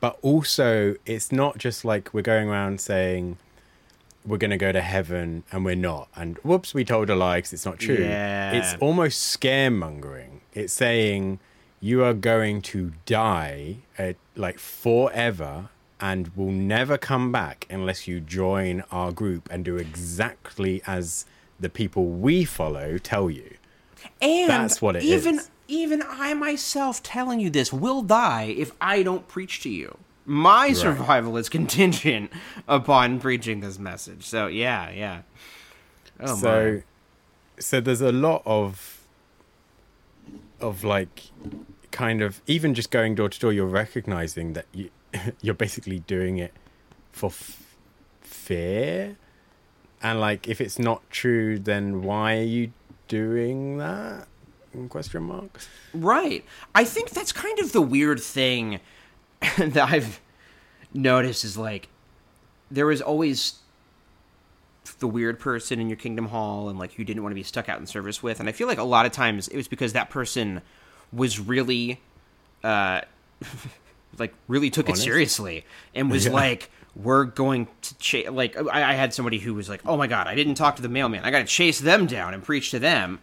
[0.00, 3.38] but also it's not just like we're going around saying
[4.26, 7.38] we're going to go to heaven and we're not, and whoops, we told a lie
[7.38, 7.96] because it's not true.
[7.96, 8.52] Yeah.
[8.52, 10.40] It's almost scaremongering.
[10.54, 11.40] It's saying
[11.84, 15.68] you are going to die uh, like forever
[16.00, 21.26] and will never come back unless you join our group and do exactly as
[21.60, 23.56] the people we follow tell you.
[24.22, 25.50] And That's what it even is.
[25.68, 29.98] even I myself telling you this will die if I don't preach to you.
[30.24, 32.32] My survival is contingent
[32.66, 34.24] upon preaching this message.
[34.24, 35.20] So yeah, yeah.
[36.18, 36.82] Oh so my.
[37.60, 39.06] so there's a lot of
[40.62, 41.24] of like
[41.94, 44.90] kind of even just going door to door you're recognizing that you
[45.40, 46.52] you're basically doing it
[47.12, 47.76] for f-
[48.20, 49.16] fear
[50.02, 52.72] and like if it's not true then why are you
[53.06, 54.26] doing that
[54.88, 55.60] question mark
[55.94, 56.44] Right.
[56.74, 58.80] I think that's kind of the weird thing
[59.58, 60.20] that I've
[60.92, 61.88] noticed is like
[62.72, 63.60] there was always
[64.98, 67.68] the weird person in your Kingdom Hall and like you didn't want to be stuck
[67.68, 68.40] out in service with.
[68.40, 70.60] And I feel like a lot of times it was because that person
[71.14, 72.00] was really
[72.62, 73.00] uh
[74.18, 75.02] like really took Honest?
[75.02, 76.32] it seriously and was Yeah.
[76.32, 80.06] like we're going to chase like I, I had somebody who was like oh my
[80.06, 81.24] god i didn't talk to the mailman.
[81.24, 83.18] I gotta chase them down and preach to them.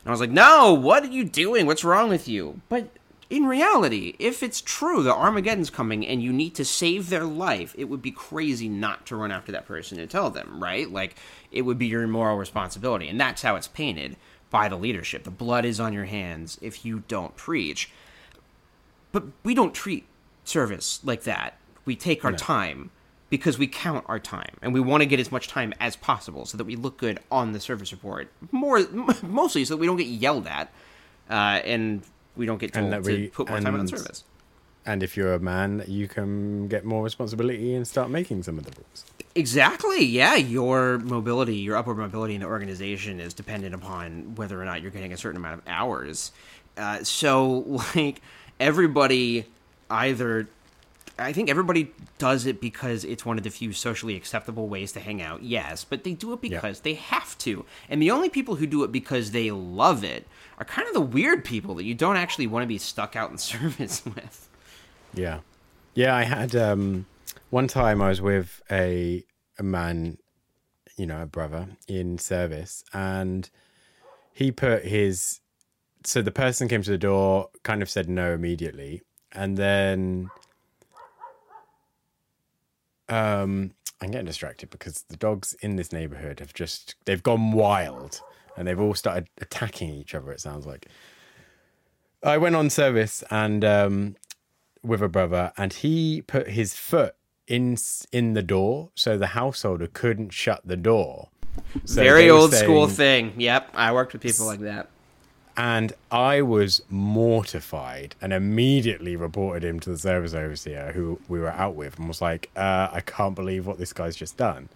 [0.00, 1.66] And i was like no what are you doing?
[1.66, 2.60] What's wrong with you?
[2.68, 2.88] But
[3.28, 7.74] in reality if it's true that armageddon's coming and you need to save their life
[7.76, 10.88] it would be crazy not to run after that person and tell them right?
[10.90, 11.16] Like
[11.50, 14.16] it would be your moral responsibility and that's how it's painted
[14.50, 17.90] by the leadership the blood is on your hands if you don't preach
[19.12, 20.04] but we don't treat
[20.44, 21.56] service like that.
[21.86, 22.36] We take our No.
[22.36, 22.90] time
[23.30, 26.44] because we count our time and we want to get as much time as possible
[26.44, 28.30] so that we look good on the service report.
[28.52, 28.80] More
[29.22, 30.70] mostly so that we don't get yelled at
[31.30, 32.02] uh, and
[32.36, 34.24] we don't get told to put more time on service.
[34.86, 38.64] And if you're a man you can get more responsibility and start making some of
[38.64, 40.02] the rules Exactly.
[40.02, 44.80] Yeah, your mobility, your upward mobility in the organization is dependent upon whether or not
[44.80, 46.32] you're getting a certain amount of hours.
[46.78, 48.22] Uh, so, like,
[48.58, 49.44] everybody
[49.90, 50.48] either.
[51.18, 55.00] I think everybody does it because it's one of the few socially acceptable ways to
[55.00, 56.56] hang out, yes, but they do it Yeah.
[56.56, 57.66] because they have to.
[57.90, 60.26] And the only people who do it because they love it
[60.58, 63.30] are kind of the weird people that you don't actually want to be stuck out
[63.30, 64.48] in service with.
[65.16, 65.40] Yeah,
[65.94, 66.14] yeah.
[66.14, 67.06] I had um,
[67.50, 69.24] one time I was with a
[69.58, 70.18] a man,
[70.96, 73.48] you know, a brother in service, and
[74.32, 75.40] he put his.
[76.04, 79.02] So the person came to the door, kind of said no immediately,
[79.32, 80.30] and then.
[83.08, 88.20] Um, I'm getting distracted because the dogs in this neighborhood have just they've gone wild
[88.56, 90.32] and they've all started attacking each other.
[90.32, 90.86] It sounds like.
[92.22, 94.16] I went on service and um,
[94.82, 97.14] with a brother, and he put his foot
[97.46, 97.76] in
[98.12, 101.28] in the door, so the householder couldn't shut the door.
[101.84, 103.32] So Very old school thing.
[103.36, 104.88] Yep, I worked with people like that.
[105.58, 111.48] And I was mortified and immediately reported him to the service overseer who we were
[111.48, 114.68] out with and was like, uh, I can't believe what this guy's just done.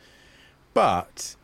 [0.72, 1.36] But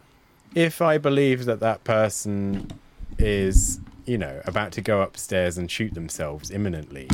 [0.54, 2.70] if I believe that that person
[3.18, 7.06] is, you know, about to go upstairs and shoot themselves imminently,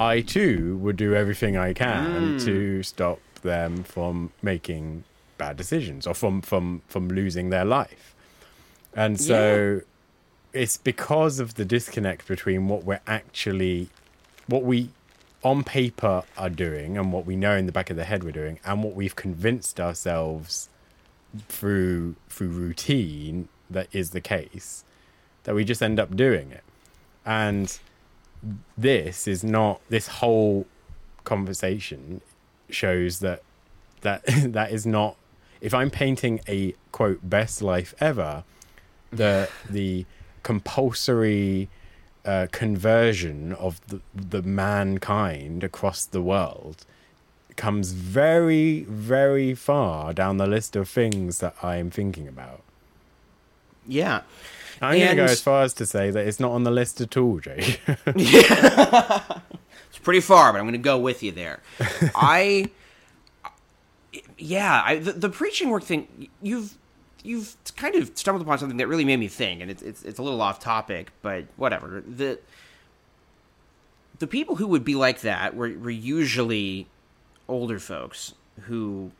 [0.00, 2.44] I too would do everything I can mm.
[2.46, 5.04] to stop them from making
[5.36, 8.14] bad decisions or from from from losing their life.
[8.94, 9.82] And so
[10.52, 13.90] it's because of the disconnect between what we're actually
[14.46, 14.88] what we
[15.44, 18.32] on paper are doing and what we know in the back of the head we're
[18.32, 20.68] doing and what we've convinced ourselves
[21.48, 24.84] through through routine that is the case
[25.44, 26.64] that we just end up doing it.
[27.24, 27.78] And
[28.76, 30.66] this is not this whole
[31.24, 32.20] conversation
[32.70, 33.42] shows that
[34.00, 35.16] that that is not
[35.60, 38.44] if i'm painting a quote best life ever
[39.10, 40.06] the the
[40.42, 41.68] compulsory
[42.24, 46.84] uh, conversion of the, the mankind across the world
[47.56, 52.62] comes very very far down the list of things that i'm thinking about
[53.86, 54.22] Yeah.
[54.80, 57.00] I'm going to go as far as to say that it's not on the list
[57.00, 57.78] at all jay
[59.90, 61.60] It's pretty far, but I'm going to go with you there.
[62.14, 62.70] I,
[64.38, 66.28] yeah, I, the, the preaching work thing.
[66.40, 66.76] You've
[67.24, 70.18] you've kind of stumbled upon something that really made me think, and it's it's, it's
[70.20, 72.04] a little off topic, but whatever.
[72.06, 72.38] The
[74.20, 76.86] the people who would be like that were, were usually
[77.48, 79.10] older folks who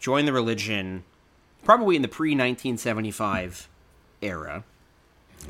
[0.00, 1.04] joined the religion
[1.62, 3.68] probably in the pre 1975
[4.20, 4.64] era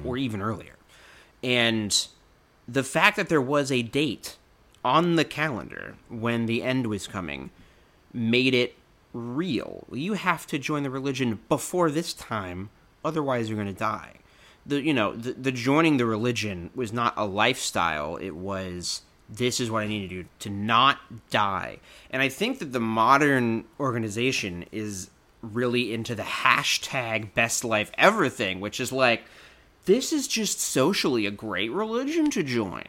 [0.05, 0.75] or even earlier.
[1.43, 2.07] And
[2.67, 4.37] the fact that there was a date
[4.85, 7.51] on the calendar when the end was coming
[8.13, 8.75] made it
[9.13, 9.87] real.
[9.93, 12.71] You have to join the religion before this time,
[13.05, 14.15] otherwise you're going to die.
[14.67, 18.17] The you know the, the joining the religion was not a lifestyle.
[18.17, 20.99] It was this is what I need to do to not
[21.31, 21.79] die.
[22.11, 25.11] And I think that the modern organization is
[25.43, 29.23] really into the hashtag best life ever thing, which is like
[29.89, 32.85] this is just socially a great religion to join.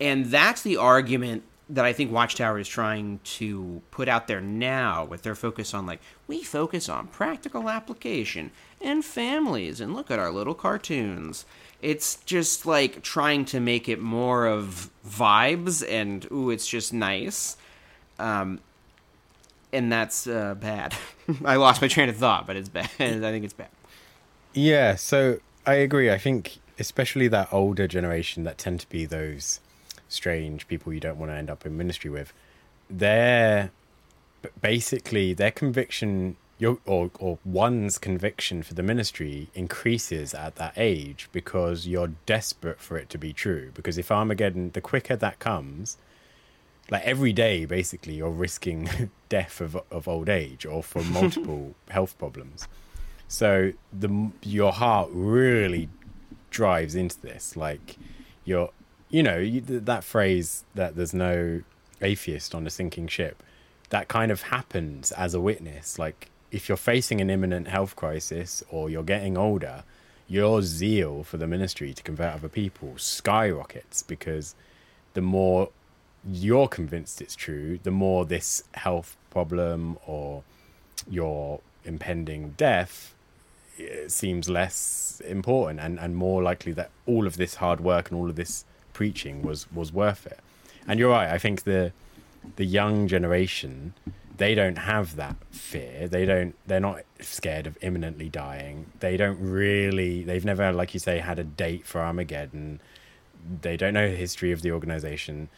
[0.00, 5.04] And that's the argument that I think Watchtower is trying to put out there now
[5.04, 10.18] with their focus on like we focus on practical application and families and look at
[10.18, 11.44] our little cartoons.
[11.80, 17.56] It's just like trying to make it more of vibes and ooh it's just nice.
[18.18, 18.58] Um
[19.72, 20.96] and that's uh, bad.
[21.44, 22.90] I lost my train of thought, but it's bad.
[22.98, 23.68] I think it's bad.
[24.52, 25.38] Yeah, so
[25.70, 26.10] I agree.
[26.10, 29.60] I think especially that older generation that tend to be those
[30.08, 32.32] strange people you don't want to end up in ministry with,
[32.90, 33.70] their
[34.60, 41.28] basically their conviction your, or or one's conviction for the ministry increases at that age
[41.30, 43.70] because you're desperate for it to be true.
[43.72, 45.98] Because if Armageddon, the quicker that comes,
[46.90, 52.18] like every day, basically, you're risking death of of old age or from multiple health
[52.18, 52.66] problems.
[53.30, 55.88] So the your heart really
[56.50, 57.56] drives into this.
[57.56, 57.96] Like
[58.44, 58.70] you're,
[59.08, 61.62] you know, you, that phrase that there's no
[62.02, 63.40] atheist on a sinking ship.
[63.90, 65.96] That kind of happens as a witness.
[65.96, 69.84] Like if you're facing an imminent health crisis or you're getting older,
[70.26, 74.56] your zeal for the ministry to convert other people skyrockets because
[75.14, 75.68] the more
[76.28, 80.42] you're convinced it's true, the more this health problem or
[81.08, 83.14] your impending death
[84.08, 88.28] seems less important and, and more likely that all of this hard work and all
[88.28, 90.40] of this preaching was was worth it.
[90.86, 91.30] And you're right.
[91.30, 91.92] I think the
[92.56, 93.94] the young generation
[94.40, 96.08] they don't have that fear.
[96.08, 96.54] They don't.
[96.66, 98.86] They're not scared of imminently dying.
[99.00, 100.24] They don't really.
[100.24, 102.80] They've never, like you say, had a date for Armageddon.
[103.60, 105.50] They don't know the history of the organization.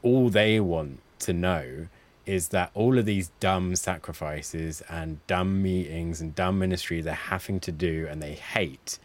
[0.00, 1.88] All they want to know
[2.24, 7.58] is that all of these dumb sacrifices and dumb meetings and dumb ministry they're having
[7.60, 8.98] to do and they hate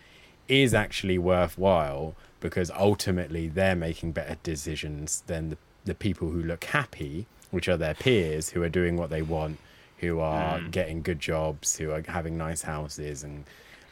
[0.47, 6.65] is actually worthwhile because ultimately they're making better decisions than the, the people who look
[6.65, 9.57] happy, which are their peers who are doing what they want,
[9.97, 10.71] who are mm.
[10.71, 13.43] getting good jobs, who are having nice houses and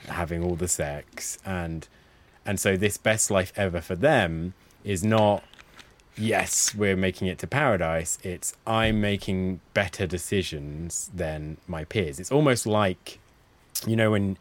[0.08, 1.88] having all the sex and
[2.46, 4.54] and so this best life ever for them
[4.84, 5.44] is not
[6.18, 8.18] yes, we're making it to paradise.
[8.24, 12.20] It's I'm making better decisions than my peers.
[12.20, 13.20] It's almost like,
[13.86, 14.38] you know, when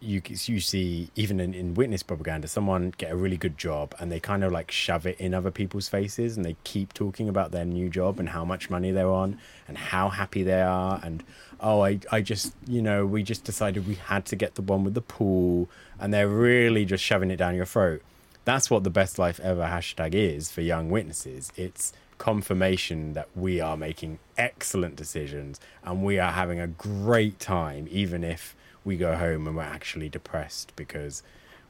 [0.00, 4.12] you you see even in, in witness propaganda, someone get a really good job and
[4.12, 7.52] they kind of like shove it in other people's faces and they keep talking about
[7.52, 11.24] their new job and how much money they're on and how happy they are and
[11.60, 14.84] oh I I just you know we just decided we had to get the one
[14.84, 18.02] with the pool and they're really just shoving it down your throat
[18.44, 21.52] that's what the best life ever hashtag is for young witnesses.
[21.56, 27.88] It's confirmation that we are making excellent decisions and we are having a great time,
[27.90, 31.22] even if we go home and we're actually depressed because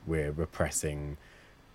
[0.06, 1.16] we're repressing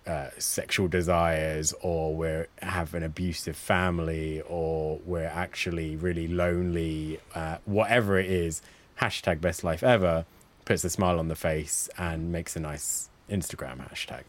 [0.06, 7.56] uh, sexual desires or we have an abusive family or we're actually really lonely, uh,
[7.64, 8.62] whatever it is,
[9.00, 10.26] hashtag best life ever
[10.64, 14.24] puts a smile on the face and makes a nice Instagram hashtag.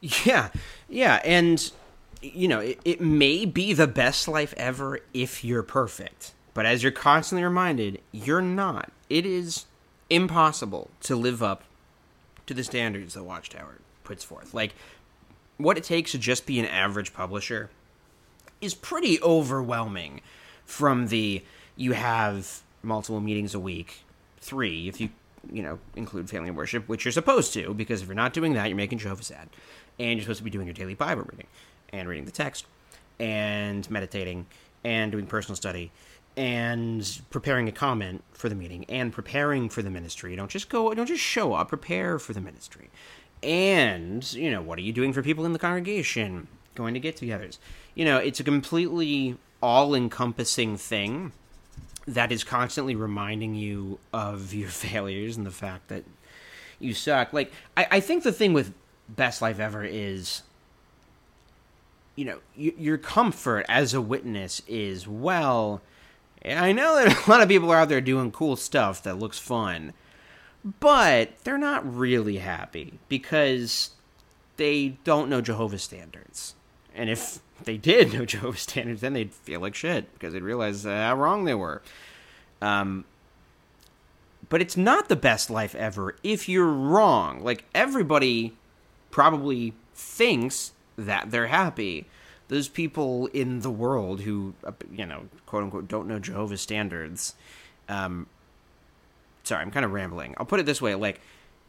[0.00, 0.50] Yeah,
[0.88, 1.70] yeah, and
[2.20, 6.82] you know, it, it may be the best life ever if you're perfect, but as
[6.82, 8.92] you're constantly reminded, you're not.
[9.08, 9.66] It is
[10.10, 11.64] impossible to live up
[12.46, 14.54] to the standards that Watchtower puts forth.
[14.54, 14.74] Like,
[15.56, 17.70] what it takes to just be an average publisher
[18.60, 20.20] is pretty overwhelming.
[20.64, 21.42] From the
[21.76, 24.04] you have multiple meetings a week,
[24.38, 25.08] three if you
[25.50, 28.68] you know include family worship, which you're supposed to, because if you're not doing that,
[28.68, 29.48] you're making Jehovah sad
[29.98, 31.46] and you're supposed to be doing your daily Bible reading
[31.92, 32.66] and reading the text
[33.18, 34.46] and meditating
[34.84, 35.90] and doing personal study
[36.36, 40.36] and preparing a comment for the meeting and preparing for the ministry.
[40.36, 42.90] Don't just go don't just show up, prepare for the ministry.
[43.42, 46.48] And, you know, what are you doing for people in the congregation?
[46.74, 47.58] Going to get-togethers.
[47.94, 51.32] You know, it's a completely all-encompassing thing
[52.06, 56.04] that is constantly reminding you of your failures and the fact that
[56.78, 57.32] you suck.
[57.32, 58.72] Like I, I think the thing with
[59.08, 60.42] best life ever is
[62.18, 65.80] you know, y- your comfort as a witness is well.
[66.44, 69.38] I know that a lot of people are out there doing cool stuff that looks
[69.38, 69.92] fun,
[70.80, 73.90] but they're not really happy because
[74.56, 76.56] they don't know Jehovah's standards.
[76.92, 80.84] And if they did know Jehovah's standards, then they'd feel like shit because they'd realize
[80.84, 81.82] uh, how wrong they were.
[82.60, 83.04] Um,
[84.48, 87.44] but it's not the best life ever if you're wrong.
[87.44, 88.56] Like everybody
[89.10, 92.06] probably thinks that they're happy.
[92.48, 97.34] Those people in the world who, uh, you know, quote unquote, don't know Jehovah's standards.
[97.88, 98.26] Um,
[99.44, 100.34] sorry, I'm kind of rambling.
[100.38, 101.20] I'll put it this way: like,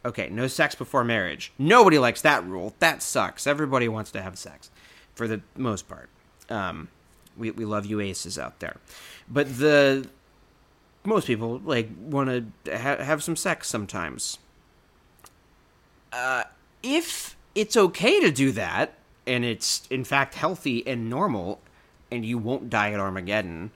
[0.04, 1.52] okay, no sex before marriage.
[1.58, 2.74] Nobody likes that rule.
[2.78, 3.46] That sucks.
[3.46, 4.70] Everybody wants to have sex,
[5.14, 6.08] for the most part.
[6.48, 6.88] Um,
[7.36, 8.76] we we love you aces out there,
[9.28, 10.08] but the
[11.04, 14.38] most people like want to ha- have some sex sometimes.
[16.12, 16.44] Uh,
[16.82, 18.94] if it's okay to do that,
[19.26, 21.60] and it's in fact healthy and normal,
[22.10, 23.70] and you won't die at Armageddon,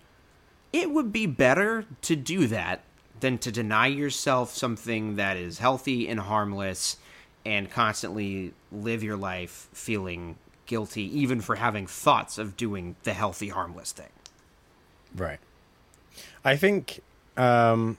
[0.73, 2.83] it would be better to do that
[3.21, 6.97] than to deny yourself something that is healthy and harmless
[7.45, 10.37] and constantly live your life feeling
[10.67, 14.09] guilty even for having thoughts of doing the healthy harmless thing.
[15.15, 15.39] Right.
[16.45, 17.01] I think
[17.37, 17.99] um,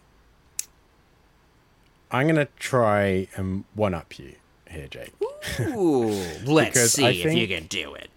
[2.12, 4.36] I'm going to try and one up you
[4.70, 5.14] here, Jake.
[5.62, 6.10] Ooh,
[6.46, 8.10] let's see I if you can do it.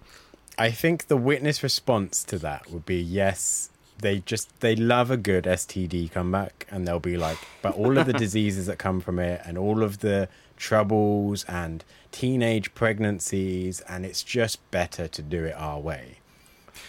[0.57, 3.71] I think the witness response to that would be yes.
[4.01, 8.07] They just they love a good STD comeback, and they'll be like, but all of
[8.07, 14.05] the diseases that come from it, and all of the troubles and teenage pregnancies, and
[14.07, 16.19] it's just better to do it our way.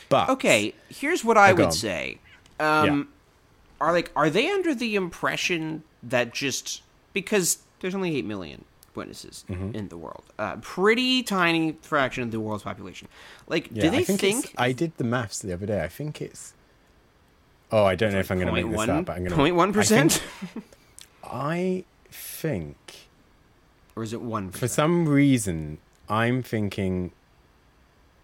[0.07, 1.71] But Okay, here's what I Oh, would on.
[1.71, 2.19] say.
[2.59, 3.09] Um,
[3.81, 6.81] Are like are they under the impression that just
[7.13, 8.65] because there's only eight million
[8.99, 9.75] witnesses Mm-hmm.
[9.75, 13.07] in the world, uh, pretty tiny fraction of the world's population.
[13.47, 15.81] Like, yeah, do they I think, think, I did the maths the other day.
[15.83, 16.53] I think it's.
[17.71, 19.35] Oh, I don't know if I'm going to make this up, but I'm going to
[19.35, 20.21] point one percent,
[21.23, 22.77] I think
[23.95, 24.51] or is it one?
[24.51, 25.77] for some reason
[26.09, 27.11] I'm thinking.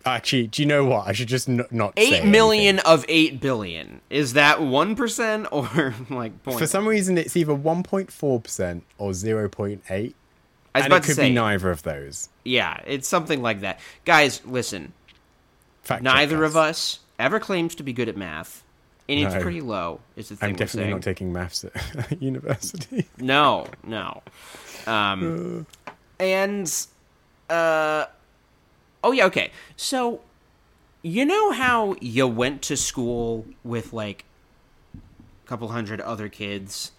[0.07, 1.07] Actually, do you know what?
[1.07, 2.91] I should just n- not say Eight million anything.
[2.93, 4.01] of eight billion.
[4.11, 6.59] Is that one percent or like point?
[6.59, 10.13] For some reason, it's either 1.4 percent or 0.8,
[10.75, 12.29] I was and about it to could say, be neither of those.
[12.43, 13.79] yeah, it's something like that.
[14.03, 14.93] Guys, listen.
[15.83, 18.63] Fact Neither of us ever claims to be good at math,
[19.07, 20.01] and it's pretty low.
[20.15, 23.07] Is the thing I'm definitely not taking maths at university.
[23.17, 24.21] No, no.
[24.87, 25.65] Um,
[26.19, 26.87] and
[27.49, 28.05] uh,
[29.03, 29.51] oh yeah, okay.
[29.77, 30.21] So
[31.03, 34.25] you know how you went to school with like
[34.95, 36.91] a couple hundred other kids,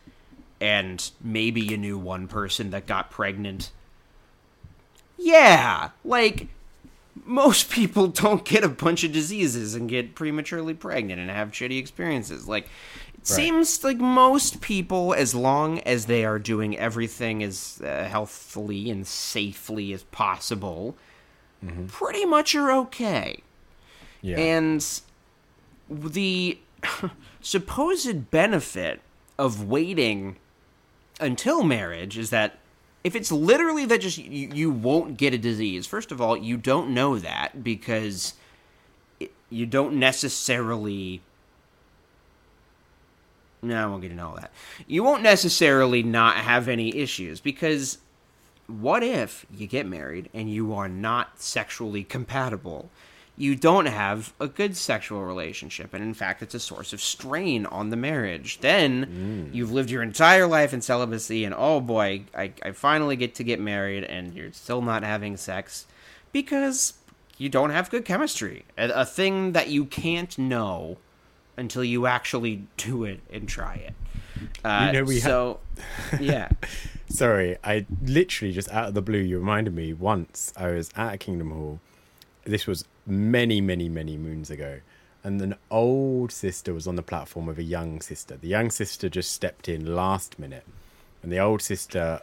[0.61, 3.71] and maybe you knew one person that got pregnant.
[5.19, 6.49] Yeah, like
[7.25, 11.79] most people don't get a bunch of diseases and get prematurely pregnant and have shitty
[11.79, 12.49] experiences.
[12.49, 12.69] Like,
[13.15, 18.89] it seems like most people, as long as they are doing everything as uh, healthfully
[18.91, 20.97] and safely as possible,
[21.89, 23.43] pretty much are okay.
[24.23, 24.39] Yeah.
[24.39, 25.01] And
[25.91, 26.59] the
[27.41, 29.01] supposed benefit
[29.39, 30.37] of waiting
[31.21, 32.59] until marriage is that
[33.05, 36.57] if it's literally that just you, you won't get a disease, first of all, you
[36.57, 38.35] don't know that because
[39.21, 41.23] it, you don't necessarily.
[43.63, 44.53] No, I won't get into all that.
[44.87, 47.99] You won't necessarily not have any issues because
[48.67, 52.91] what if you get married and you are not sexually compatible?
[53.39, 57.67] You don't have a good sexual relationship, and in fact, it's a source of strain
[57.67, 58.61] on the marriage.
[58.61, 63.35] Then you've lived your entire life in celibacy, and oh boy, I, I finally get
[63.37, 65.87] to get married, and you're still not having sex
[66.33, 66.95] because
[67.37, 68.65] you don't have good chemistry.
[68.79, 70.97] A, a thing that you can't know
[71.57, 73.95] until you actually do it and try it.
[74.65, 75.61] Uh, know we ha- so,
[76.21, 76.49] yeah.
[77.09, 81.21] Sorry, I literally just out of the blue, you reminded me once I was at
[81.21, 81.81] Kingdom Hall.
[82.47, 84.81] This was many, many, many moons ago.
[85.23, 88.37] And an old sister was on the platform with a young sister.
[88.37, 90.65] The young sister just stepped in last minute.
[91.23, 92.21] And the old sister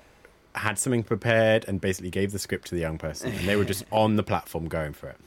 [0.56, 3.34] had something prepared and basically gave the script to the young person.
[3.34, 5.18] And they were just on the platform going for it.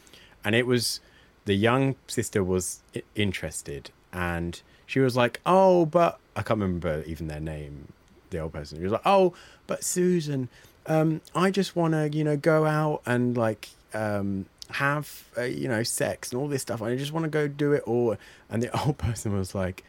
[0.44, 1.01] And it was
[1.44, 2.80] the young sister was
[3.14, 3.90] interested.
[4.12, 7.92] And she was like, Oh, but I can't remember even their name
[8.30, 8.78] the old person.
[8.78, 9.34] He was like, "Oh,
[9.66, 10.49] but Susan,
[10.86, 15.68] um, I just want to, you know, go out and like um, have, uh, you
[15.68, 16.82] know, sex and all this stuff.
[16.82, 18.16] I just want to go do it all."
[18.50, 19.84] And the old person was like,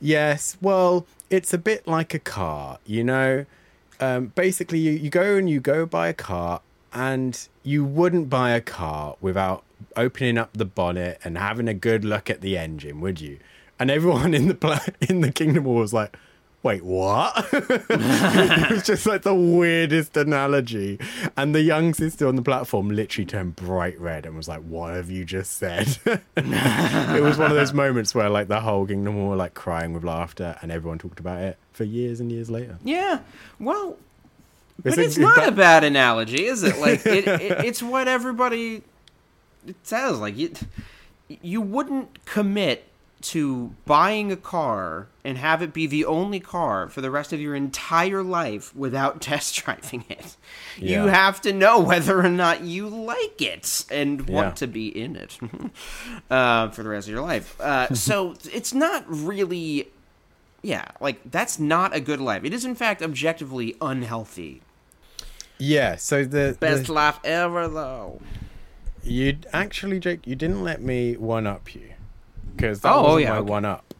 [0.00, 3.46] "Yes, well, it's a bit like a car, you know.
[4.00, 6.62] Um, basically, you you go and you go buy a car,
[6.92, 9.64] and you wouldn't buy a car without
[9.96, 13.38] opening up the bonnet and having a good look at the engine, would you?
[13.78, 16.16] And everyone in the in the Kingdom was like,
[16.62, 20.98] "Wait, what?" it was just like the weirdest analogy.
[21.36, 24.94] And the young sister on the platform literally turned bright red and was like, "What
[24.94, 25.96] have you just said?"
[26.36, 30.04] it was one of those moments where like the whole Kingdom were like crying with
[30.04, 32.78] laughter, and everyone talked about it for years and years later.
[32.84, 33.20] Yeah.
[33.58, 33.96] Well,
[34.84, 36.78] It's but a- it's not that- a bad analogy, is it?
[36.78, 38.82] Like it, it, it's what everybody
[39.66, 40.18] it says.
[40.18, 40.52] Like you,
[41.42, 42.86] you wouldn't commit
[43.22, 47.40] to buying a car and have it be the only car for the rest of
[47.40, 50.36] your entire life without test driving it.
[50.78, 54.54] You have to know whether or not you like it and want Yeah.
[54.54, 55.38] to be in it
[56.30, 57.60] uh, for the rest of your life.
[57.60, 59.88] Uh, so it's not really.
[60.62, 62.44] Yeah, like that's not a good life.
[62.44, 64.60] It is, in fact, objectively unhealthy.
[65.58, 65.96] Yeah.
[65.96, 68.20] So the, Best the laugh ever, though.
[69.02, 71.89] you actually, Jake, you didn't let me one up you
[72.56, 73.50] because that Oh, wasn't yeah, my okay.
[73.50, 73.94] one up.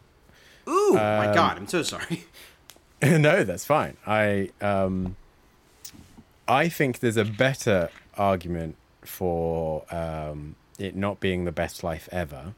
[0.69, 2.25] Ooh, my Um, God, I'm so sorry.
[3.03, 3.97] no, that's fine.
[4.07, 5.17] I um,
[6.47, 12.55] I think there's a better argument for um, it not being the best life ever.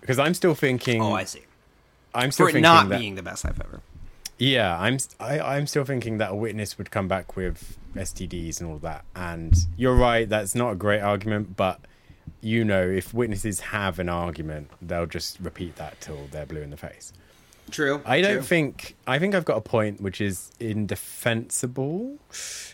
[0.00, 1.02] Because I'm still thinking.
[1.02, 1.42] Oh, I see.
[2.14, 3.80] I'm still For it thinking not that, being the best life ever.
[4.38, 4.94] Yeah, I'm.
[4.94, 8.78] s- I, I'm still thinking that a witness would come back with STDs and all
[8.78, 9.04] that.
[9.16, 10.28] And you're right.
[10.28, 11.80] That's not a great argument, but
[12.40, 16.70] you know, if witnesses have an argument, they'll just repeat that till they're blue in
[16.70, 17.12] the face.
[17.70, 18.00] True.
[18.06, 18.42] I don't true.
[18.42, 18.96] think.
[19.06, 22.16] I think I've got a point which is indefensible?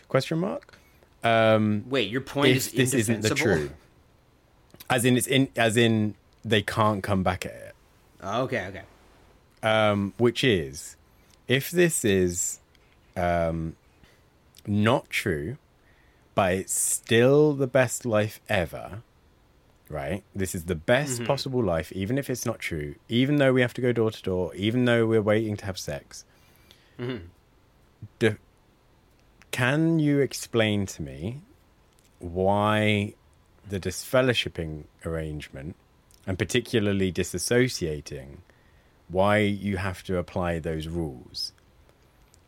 [0.07, 0.77] Question mark.
[1.23, 3.71] Um, Wait, your point if is this isn't the true,
[4.89, 7.75] as in it's in, as in they can't come back at it.
[8.21, 8.83] Oh, okay, okay.
[9.63, 10.95] um, which is
[11.47, 12.59] if this is
[13.17, 13.75] um,
[14.67, 15.57] not true,
[16.35, 19.01] but it's still the best life ever,
[19.89, 20.23] right?
[20.35, 21.25] This is the best mm-hmm.
[21.25, 24.21] possible life, even if it's not true, even though we have to go door to
[24.21, 26.25] door, even though we're waiting to have sex.
[26.99, 27.25] Mm-hmm.
[28.19, 28.37] Do-
[29.51, 31.41] can you explain to me
[32.19, 33.13] why
[33.67, 35.75] the disfellowshipping arrangement,
[36.27, 38.37] and particularly disassociating,
[39.07, 41.53] why you have to apply those rules?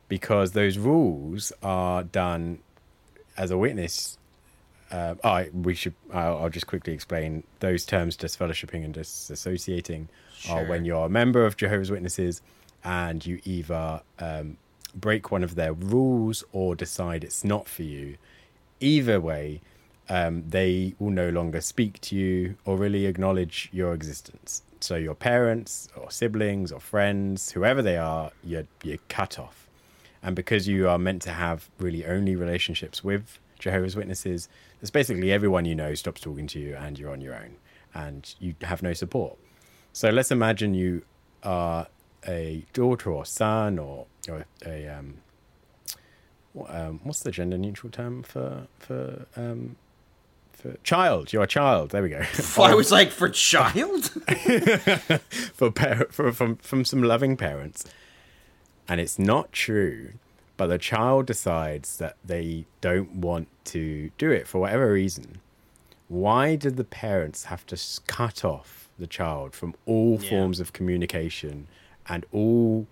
[0.10, 2.60] Because those rules are done
[3.38, 4.18] as a witness.
[4.92, 5.96] Uh, oh, we should.
[6.14, 10.08] I'll, I'll just quickly explain those terms: disfellowshipping and disassociating
[10.50, 12.42] are when you're a member of Jehovah's Witnesses
[12.84, 14.58] and you either um,
[14.96, 18.18] break one of their rules or decide it's not for you.
[18.80, 19.62] Either way,
[20.10, 24.62] um, they will no longer speak to you or really acknowledge your existence.
[24.80, 29.68] So your parents or siblings or friends, whoever they are, you're, you're cut off.
[30.22, 34.48] And because you are meant to have really only relationships with Jehovah's Witnesses,
[34.82, 37.56] it's basically everyone you know stops talking to you and you're on your own
[37.94, 39.38] and you have no support.
[39.94, 41.02] So let's imagine you
[41.44, 41.88] are
[42.28, 45.16] a daughter or son or, or a um,
[46.54, 49.76] what, um, what's the gender neutral term for for um,
[50.52, 51.32] for child?
[51.32, 51.92] You're a child.
[51.92, 52.24] There we go.
[52.58, 54.06] I was like, for child?
[55.54, 57.86] for par- for from from some loving parents,
[58.88, 60.14] and it's not true.
[60.58, 65.40] But the child decides that they don't want to do it for whatever reason.
[66.08, 67.78] Why do the parents have to
[68.08, 70.30] cut off the child from all Yeah.
[70.32, 71.68] forms of communication
[72.08, 72.88] and all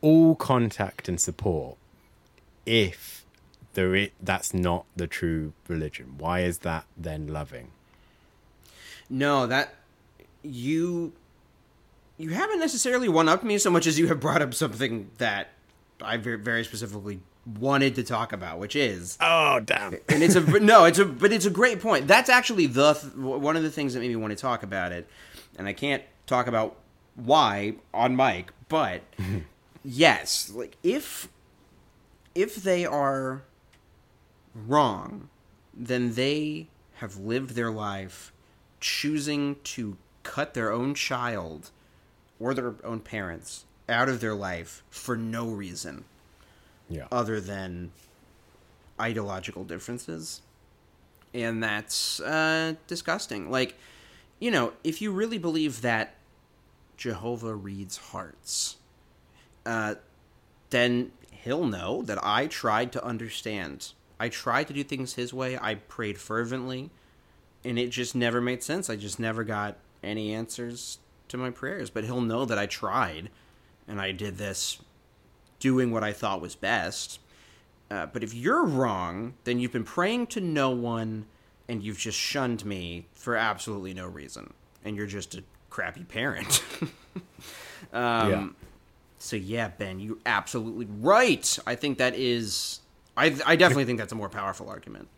[0.00, 1.78] all contact and support
[2.66, 3.24] if
[3.72, 6.16] there i- that's not the true religion?
[6.18, 7.70] Why is that then loving?
[9.10, 9.74] no, that
[10.42, 11.12] you
[12.18, 15.48] you haven't necessarily one up me so much as you have brought up something that
[16.04, 17.20] I very specifically
[17.58, 19.94] wanted to talk about, which is Oh damn!
[20.08, 22.06] and it's a no, it's a but it's a great point.
[22.06, 24.92] That's actually the th- one of the things that made me want to talk about
[24.92, 25.08] it,
[25.58, 26.76] and I can't talk about
[27.14, 29.02] why on mic, but
[29.84, 31.28] yes, like if
[32.34, 33.42] if they are
[34.54, 35.28] wrong,
[35.72, 38.32] then they have lived their life
[38.80, 41.70] choosing to cut their own child
[42.40, 46.04] or their own parents out of their life for no reason
[46.88, 47.06] Yeah.
[47.12, 47.92] other than
[49.00, 50.40] ideological differences.
[51.32, 53.50] And that's uh, disgusting.
[53.50, 53.76] Like,
[54.38, 56.14] you know, if you really believe that
[56.96, 58.76] Jehovah reads hearts,
[59.66, 59.96] uh,
[60.70, 63.92] then he'll know that I tried to understand.
[64.20, 65.58] I tried to do things his way.
[65.60, 66.90] I prayed fervently,
[67.64, 68.88] and it just never made sense.
[68.88, 71.90] I just never got any answers to my prayers.
[71.90, 73.28] But he'll know that I tried,
[73.88, 74.78] and I did this
[75.58, 77.20] doing what I thought was best.
[77.90, 81.26] Uh, but if you're wrong, then you've been praying to no one,
[81.68, 84.52] and you've just shunned me for absolutely no reason,
[84.84, 86.62] and you're just a crappy parent.
[87.92, 88.48] um, Yeah.
[89.18, 91.58] So yeah, Ben, you're absolutely right.
[91.66, 92.80] I think that is.
[93.16, 95.08] I I definitely think that's a more powerful argument.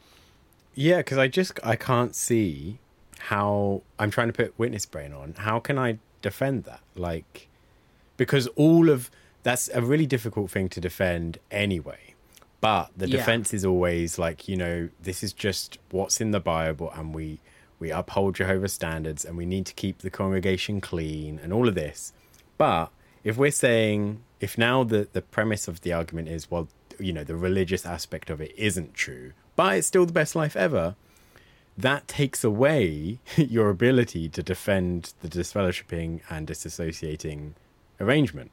[0.74, 2.78] Yeah, because I just I can't see
[3.18, 5.34] how I'm trying to put witness brain on.
[5.38, 6.80] How can I defend that?
[6.94, 7.48] Like,
[8.16, 9.10] because all of
[9.42, 12.14] that's a really difficult thing to defend anyway.
[12.60, 13.18] But the Yeah.
[13.18, 17.38] defense is always like, you know, this is just what's in the Bible, and we
[17.78, 21.74] we uphold Jehovah's standards, and we need to keep the congregation clean, and all of
[21.74, 22.12] this.
[22.58, 22.90] But
[23.22, 27.22] if we're saying, if now the the premise of the argument is, well, you know,
[27.22, 30.96] the religious aspect of it isn't true, but it's still the best life ever,
[31.76, 37.52] that takes away your ability to defend the disfellowshipping and disassociating
[38.00, 38.50] arrangement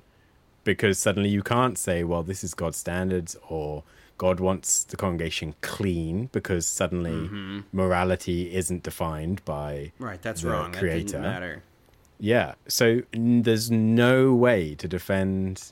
[0.63, 3.83] because suddenly you can't say well this is god's standards or
[4.17, 7.59] god wants the congregation clean because suddenly mm-hmm.
[7.71, 10.71] morality isn't defined by Right, that's the wrong.
[10.71, 11.63] Creator didn't matter.
[12.19, 15.71] yeah so n- there's no way to defend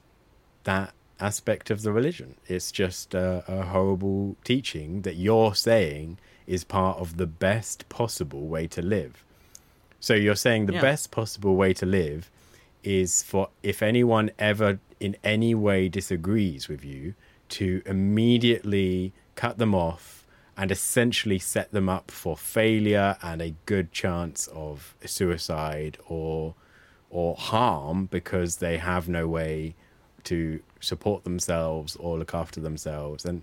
[0.66, 6.18] that aspect of the religion it's just a, a horrible teaching that you're saying
[6.48, 9.24] is part of the best possible way to live
[10.00, 10.82] so you're saying the Yeah.
[10.82, 12.30] best possible way to live
[12.84, 17.14] is for if anyone ever in any way disagrees with you
[17.50, 20.26] to immediately cut them off
[20.58, 26.54] and essentially set them up for failure and a good chance of suicide or
[27.10, 29.76] or harm because they have no way
[30.24, 33.42] to support themselves or look after themselves and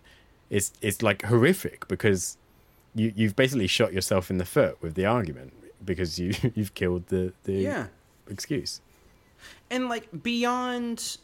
[0.50, 2.36] it's it's like horrific because
[2.94, 5.52] you you've basically shot yourself in the foot with the argument
[5.84, 7.86] because you you've killed the the Yeah.
[8.30, 8.80] excuse
[9.70, 11.18] and like beyond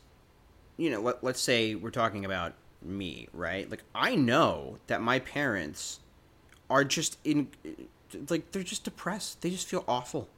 [0.77, 3.71] you know let, let's say we're talking about me right?
[3.71, 6.01] Like i know that my parents
[6.71, 7.49] are just in
[8.29, 9.43] like they're just depressed.
[9.43, 10.29] They just feel awful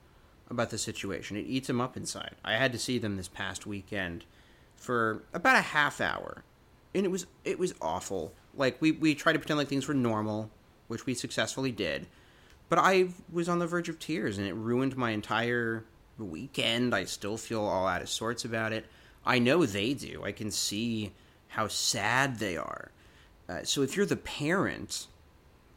[0.48, 1.36] about the situation.
[1.36, 2.36] It eats them up inside.
[2.44, 4.24] I had to see them this past weekend
[4.76, 6.44] for about a half hour.
[6.94, 8.32] And it was it was awful.
[8.54, 10.50] Like we we tried to pretend like things were normal
[10.88, 12.06] which we successfully did.
[12.68, 15.84] But I was on the verge of tears and it ruined my entire
[16.24, 16.94] weekend.
[16.94, 18.86] I still feel all out of sorts about it.
[19.24, 20.22] I know they do.
[20.24, 21.12] I can see
[21.48, 22.90] how sad they are.
[23.48, 25.06] Uh, so if you're the parent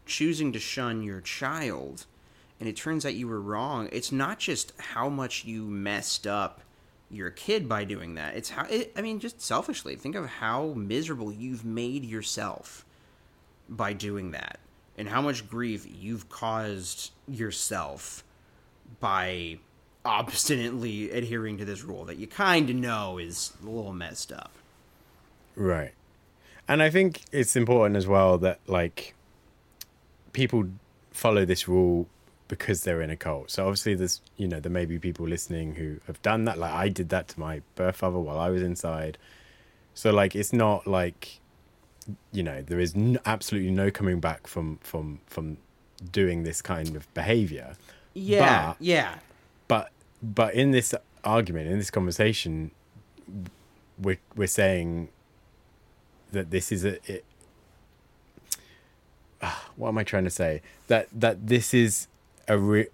[0.05, 2.05] choosing to shun your child
[2.59, 6.61] and it turns out you were wrong, it's not just how much you messed up
[7.09, 8.35] your kid by doing that.
[8.35, 12.85] It's how it, I mean just selfishly think of how miserable you've made yourself
[13.67, 14.59] by doing that
[14.97, 18.23] and how much grief you've caused yourself
[18.99, 19.59] by
[20.05, 24.51] obstinately adhering to this rule that you kind of know is a little messed up.
[25.55, 25.91] Right.
[26.67, 29.13] And I think it's important as well that like
[30.33, 30.69] people
[31.11, 32.07] follow this rule
[32.47, 33.51] because they're in a cult.
[33.51, 36.57] So obviously there's you know, there may be people listening who have done that.
[36.57, 39.17] Like I did that to my birth father while I was inside.
[39.93, 41.39] So like it's not like
[42.31, 45.57] you know, there is n- absolutely no coming back from from from
[46.11, 47.75] doing this kind of behavior.
[48.13, 49.15] Yeah, But- yeah.
[50.21, 50.93] But in this
[51.23, 52.71] argument in this conversation
[54.01, 55.09] we're we're saying
[56.31, 57.25] that this is a it,
[59.41, 62.07] Ah, what am i trying to say that that this is
[62.49, 62.87] a re,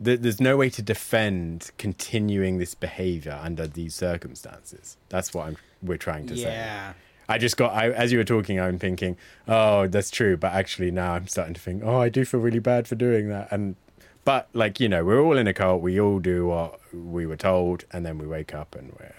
[0.00, 5.56] that there's no way to defend continuing this behavior under these circumstances that's what i'm
[5.82, 6.94] we're trying to say Yeah.
[7.26, 9.16] I just got I as you were talking, I'm thinking,
[9.48, 10.36] oh, that's true.
[10.36, 13.30] But actually, now I'm starting to think, oh, I do feel really bad for doing
[13.30, 13.50] that.
[13.50, 13.76] And
[14.24, 15.82] but like you know, we're all in a cult.
[15.82, 19.14] We all do what we were told, and then we wake up and we're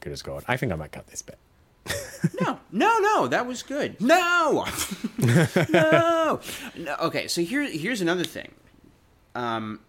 [0.00, 0.44] good as God.
[0.46, 1.38] I think I might cut this bit.
[2.40, 4.00] No, no, no, that was good.
[4.00, 4.66] No,
[5.18, 6.40] no.
[6.76, 6.96] no.
[7.02, 8.52] Okay, so here, here's another thing.
[9.34, 9.80] Um,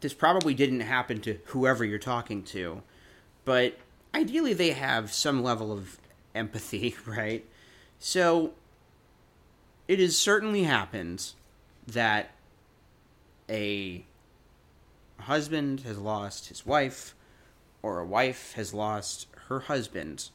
[0.00, 2.82] this probably didn't happen to whoever you're talking to,
[3.44, 3.78] but
[4.14, 5.98] ideally they have some level of
[6.34, 7.44] empathy, right?
[7.98, 8.52] So
[9.86, 11.32] it has certainly happened
[11.86, 12.30] that
[13.50, 14.04] a
[15.18, 17.14] husband has lost his wife
[17.82, 20.30] or a wife has lost her husband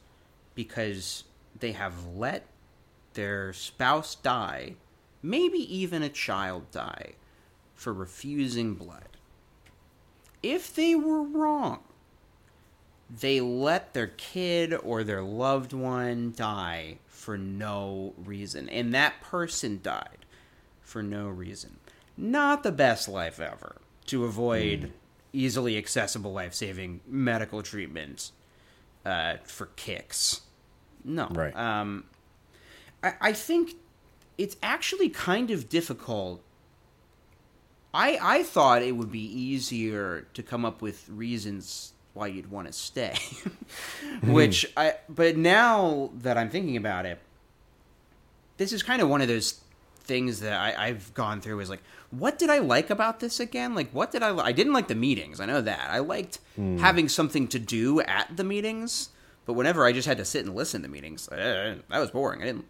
[0.54, 1.24] because
[1.60, 2.46] they have let
[3.14, 4.76] their spouse die,
[5.24, 7.14] maybe even a child die,
[7.74, 9.18] for refusing blood.
[10.44, 11.80] If they were wrong,
[13.10, 19.80] they let their kid or their loved one die for no reason, and that person
[19.82, 20.26] died
[20.82, 21.78] for no reason.
[22.18, 24.94] Not the best life ever to avoid
[25.34, 28.32] easily accessible life saving medical treatment
[29.06, 30.42] uh, for kicks.
[31.04, 31.28] No.
[31.30, 31.56] Right.
[31.56, 32.06] Um,
[33.04, 33.74] I, I think
[34.38, 36.42] it's actually kind of difficult
[37.96, 42.68] I I thought it would be easier to come up with reasons why you'd want
[42.68, 43.16] to stay.
[44.24, 47.20] Which I but now that I'm thinking about it,
[48.58, 49.62] this is kind of one of those
[50.06, 51.82] things that I, I've gone through is like,
[52.12, 53.76] what did I like about this again?
[53.76, 54.32] Like, what did I?
[54.32, 55.40] li- I didn't like the meetings.
[55.40, 55.90] I know that.
[55.90, 59.10] I liked having something to do at the meetings.
[59.46, 62.42] But whenever I just had to sit and listen to meetings, that was boring.
[62.42, 62.66] I didn't.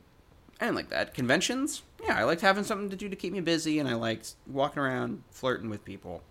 [0.60, 1.14] I didn't like that.
[1.14, 4.36] Conventions, yeah, I liked having something to do to keep me busy, and I liked
[4.48, 6.22] walking around flirting with people.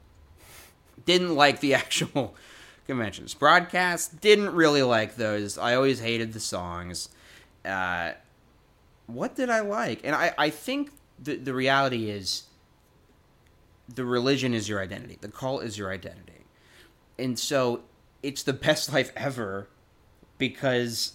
[1.04, 2.34] Didn't like the actual
[2.86, 3.34] conventions.
[3.34, 5.58] Broadcasts, didn't really like those.
[5.58, 7.10] I always hated the songs.
[7.64, 8.12] Uh,
[9.06, 10.00] what did I like?
[10.04, 10.90] And I, I think
[11.22, 12.44] the, the reality is
[13.88, 16.46] the religion is your identity, the cult is your identity.
[17.18, 17.82] And so
[18.22, 19.68] it's the best life ever
[20.38, 21.14] because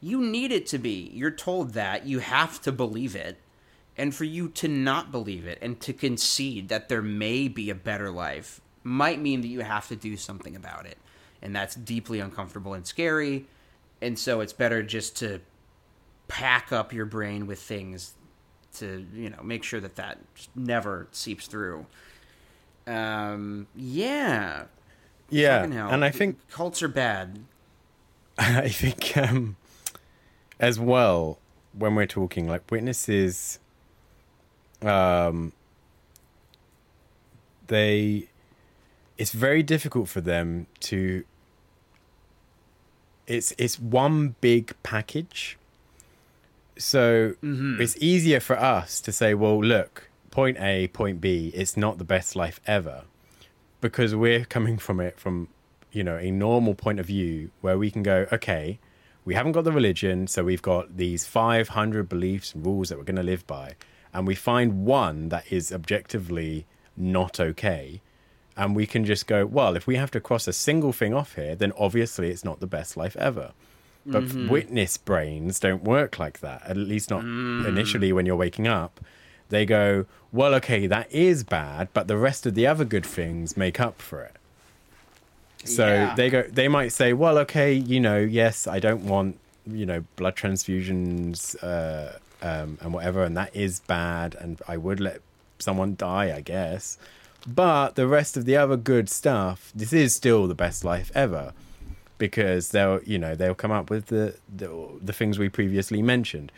[0.00, 1.10] you need it to be.
[1.14, 2.06] You're told that.
[2.06, 3.38] You have to believe it.
[3.96, 7.74] And for you to not believe it and to concede that there may be a
[7.74, 10.96] better life might mean that you have to do something about it.
[11.42, 13.46] And that's deeply uncomfortable and scary.
[14.00, 15.40] And so it's better just to
[16.30, 18.14] pack up your brain with things
[18.74, 20.18] to, you know, make sure that that
[20.54, 21.86] never seeps through.
[22.86, 24.64] Um, yeah.
[25.28, 27.44] Yeah, and I think cults are bad.
[28.38, 29.56] I think um,
[30.58, 31.38] as well
[31.72, 33.60] when we're talking like witnesses,
[34.82, 35.52] um,
[37.68, 38.28] they
[39.18, 41.24] it's very difficult for them to.
[43.26, 45.58] It's it's one big package.
[46.80, 47.80] So mm-hmm.
[47.80, 52.04] it's easier for us to say, well, look, point A, point B, it's not the
[52.04, 53.04] best life ever.
[53.80, 55.48] Because we're coming from it from
[55.92, 58.78] you know a normal point of view where we can go okay
[59.24, 63.04] we haven't got the religion so we've got these 500 beliefs and rules that we're
[63.04, 63.74] going to live by.
[64.12, 66.66] And we find one that is objectively
[66.96, 68.00] not okay.
[68.56, 71.34] And we can just go well if we have to cross a single thing off
[71.36, 73.52] here then obviously it's not the best life ever
[74.06, 77.24] but witness brains don't work like that at least not
[77.66, 79.00] initially when you're waking up
[79.50, 83.56] they go, well, okay, that is bad, but the rest of the other good things
[83.56, 84.36] make up for it.
[85.64, 86.14] So Yeah.
[86.14, 90.04] they go, they might say, well, okay, you know, yes, I don't want, you know,
[90.16, 95.20] blood transfusions uh, um, and whatever, and that is bad, and I would let
[95.58, 96.96] someone die, I guess.
[97.46, 101.52] But the rest of the other good stuff, this is still the best life ever
[102.20, 104.70] because they'll you know they'll come up with the, the
[105.02, 106.52] the things we previously mentioned.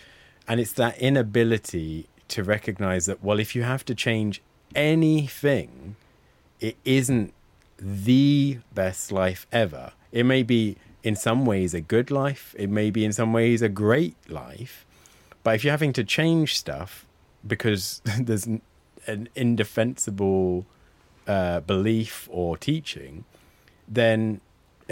[0.46, 4.42] And it's that inability to recognize that well if you have to change
[4.74, 5.96] anything
[6.60, 7.32] it isn't
[7.78, 9.92] the best life ever.
[10.12, 12.54] It may be in some ways a good life.
[12.56, 14.86] It may be in some ways a great life.
[15.42, 17.04] But if you're having to change stuff
[17.44, 18.62] because there's an,
[19.06, 20.66] an indefensible
[21.26, 23.24] uh, belief or teaching
[23.88, 24.40] then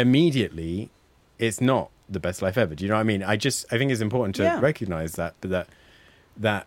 [0.01, 0.91] immediately
[1.39, 2.75] it's not the best life ever.
[2.75, 3.23] Do you know what I mean?
[3.23, 4.61] I just I think it's important to Yeah.
[4.61, 5.69] recognize that that
[6.37, 6.67] that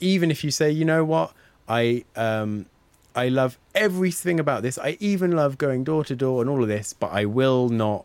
[0.00, 1.32] even if you say, you know what,
[1.68, 2.66] I um
[3.14, 4.78] I love everything about this.
[4.78, 8.04] I even love going door to door and all of this, but I will not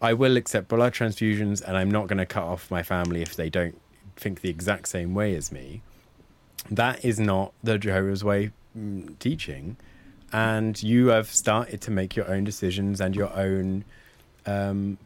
[0.00, 3.36] I will accept blood transfusions and I'm not going to cut off my family if
[3.36, 3.80] they don't
[4.16, 5.82] think the exact same way as me.
[6.70, 9.76] That is not the Jehovah's Way mm, teaching.
[10.32, 13.84] And you have started to make your own decisions and your own
[14.46, 14.98] um,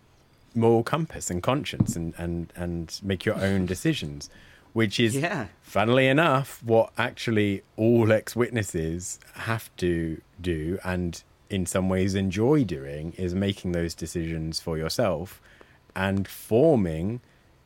[0.54, 4.30] moral compass and conscience and, and, and make your own decisions,
[4.72, 5.46] which is, Yeah.
[5.62, 12.64] funnily enough, what actually all ex witnesses have to do and in some ways enjoy
[12.64, 15.40] doing is making those decisions for yourself
[15.94, 17.20] and forming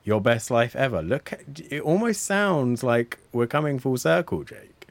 [0.05, 1.03] your best life ever.
[1.03, 1.33] Look,
[1.71, 4.87] it almost sounds like we're coming full circle, Jake.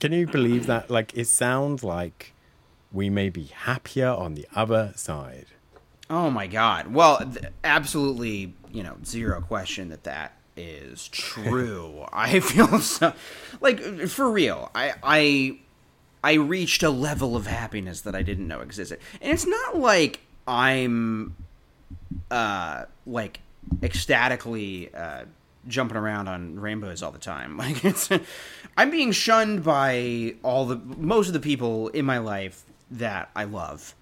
[0.00, 0.90] Can you believe that?
[0.90, 2.34] Like, it sounds like
[2.92, 5.46] we may be happier on the other side.
[6.08, 6.92] Oh my god.
[6.92, 12.06] Well, th- absolutely, you know, zero question that that is true.
[12.12, 13.12] I feel so
[13.60, 14.70] like for real.
[14.74, 15.58] I I
[16.22, 19.00] I reached a level of happiness that I didn't know existed.
[19.20, 21.34] And it's not like I'm
[22.30, 23.40] uh like
[23.82, 25.24] ecstatically uh
[25.68, 27.56] jumping around on rainbows all the time.
[27.66, 28.08] Like it's
[28.76, 33.44] I'm being shunned by all the most of the people in my life that I
[33.44, 33.94] love.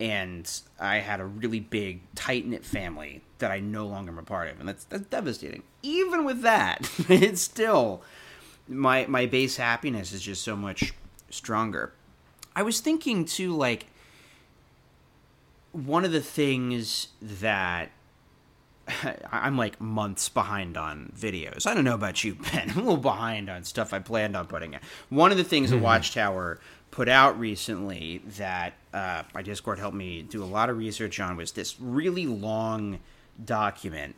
[0.00, 0.48] And
[0.78, 4.48] I had a really big, tight knit family that I no longer am a part
[4.48, 5.62] of, and that's that's devastating.
[5.82, 8.02] Even with that, it's still
[8.68, 10.92] my my base happiness is just so much
[11.30, 11.92] stronger.
[12.54, 13.86] I was thinking too, like
[15.72, 17.90] one of the things that
[19.32, 21.66] I'm like months behind on videos.
[21.66, 22.70] I don't know about you, Ben.
[22.70, 24.82] I'm a little behind on stuff I planned on putting out.
[25.08, 26.60] One of the things the Watchtower
[26.90, 31.36] put out recently that uh, my Discord helped me do a lot of research on
[31.36, 32.98] was this really long
[33.44, 34.16] document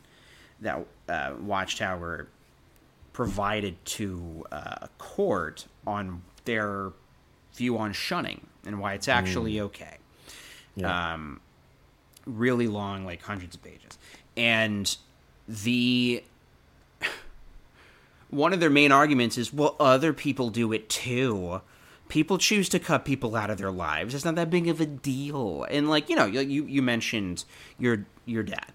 [0.61, 2.27] that uh, Watchtower
[3.13, 6.91] provided to uh, a court on their
[7.53, 9.97] view on shunning and why it's actually okay.
[10.75, 11.13] Yeah.
[11.13, 11.41] Um,
[12.25, 13.97] really long, like hundreds of pages.
[14.41, 14.97] And
[15.47, 16.23] the
[18.31, 21.61] one of their main arguments is, well, other people do it too.
[22.09, 24.15] People choose to cut people out of their lives.
[24.15, 25.65] It's not that big of a deal.
[25.69, 27.45] And like you know, you you mentioned
[27.77, 28.71] your your dad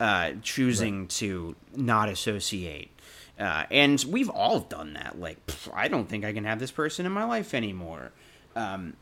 [0.00, 2.90] uh, choosing to not associate.
[3.38, 5.20] Uh, and we've all done that.
[5.20, 8.10] Like, pff, I don't think I can have this person in my life anymore.
[8.56, 8.94] Um,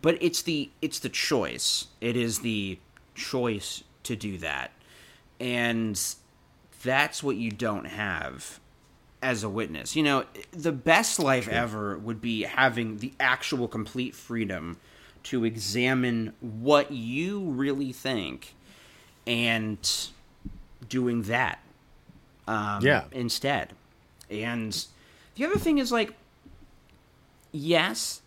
[0.00, 1.86] but it's the it's the choice.
[2.00, 2.78] It is the
[3.14, 4.70] choice to do that,
[5.40, 6.00] and
[6.82, 8.60] that's what you don't have
[9.22, 9.96] as a witness.
[9.96, 14.78] You know, the best life ever would be having the actual complete freedom
[15.24, 18.54] to examine what you really think
[19.26, 20.08] and
[20.88, 21.58] doing that
[22.48, 23.04] um, Yeah.
[23.12, 23.72] instead.
[24.30, 24.86] And
[25.34, 26.14] the other thing is like,
[27.52, 28.22] yes,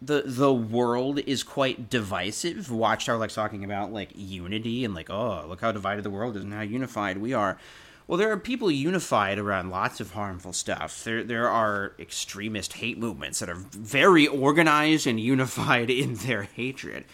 [0.00, 2.70] the the world is quite divisive.
[2.70, 6.44] Watchtower likes talking about like unity and like, oh, look how divided the world is
[6.44, 7.58] and how unified we are.
[8.06, 11.02] Well, there are people unified around lots of harmful stuff.
[11.04, 17.04] There there are extremist hate movements that are very organized and unified in their hatred.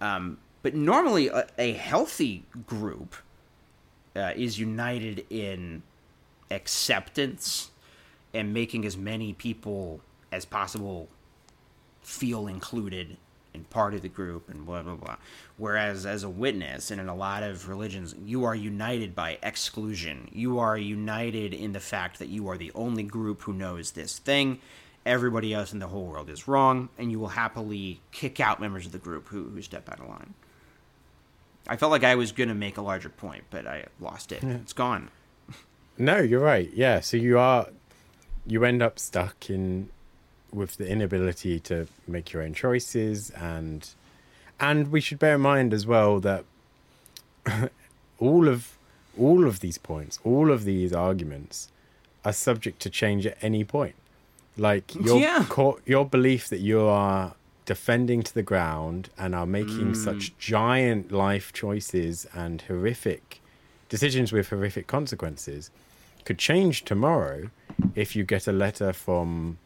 [0.00, 3.16] Um, but normally, a, a healthy group
[4.16, 5.82] uh, is united in
[6.50, 7.70] acceptance
[8.32, 10.00] and making as many people
[10.32, 11.08] as possible
[12.04, 13.16] feel included
[13.54, 15.16] and part of the group and blah blah blah.
[15.56, 20.28] Whereas as a witness and in a lot of religions, you are united by exclusion.
[20.32, 24.18] You are united in the fact that you are the only group who knows this
[24.18, 24.58] thing.
[25.06, 28.86] Everybody else in the whole world is wrong, and you will happily kick out members
[28.86, 30.32] of the group who, who step out of line.
[31.68, 34.42] I felt like I was going to make a larger point, but I lost it.
[34.42, 35.10] It's gone.
[35.96, 36.70] No, you're right.
[36.74, 37.68] Yeah, so you are
[38.46, 39.90] you end up stuck in
[40.54, 43.90] with the inability to make your own choices and
[44.60, 46.44] and we should bear in mind as well that
[48.18, 48.76] all of
[49.18, 51.68] all of these points, all of these arguments
[52.24, 53.94] are subject to change at any point.
[54.56, 55.44] Like your Yeah.
[55.48, 57.34] co- your belief that you are
[57.66, 59.96] defending to the ground and are making mm.
[59.96, 63.40] such giant life choices and horrific
[63.88, 65.70] decisions with horrific consequences
[66.24, 67.48] could change tomorrow
[67.94, 69.56] if you get a letter from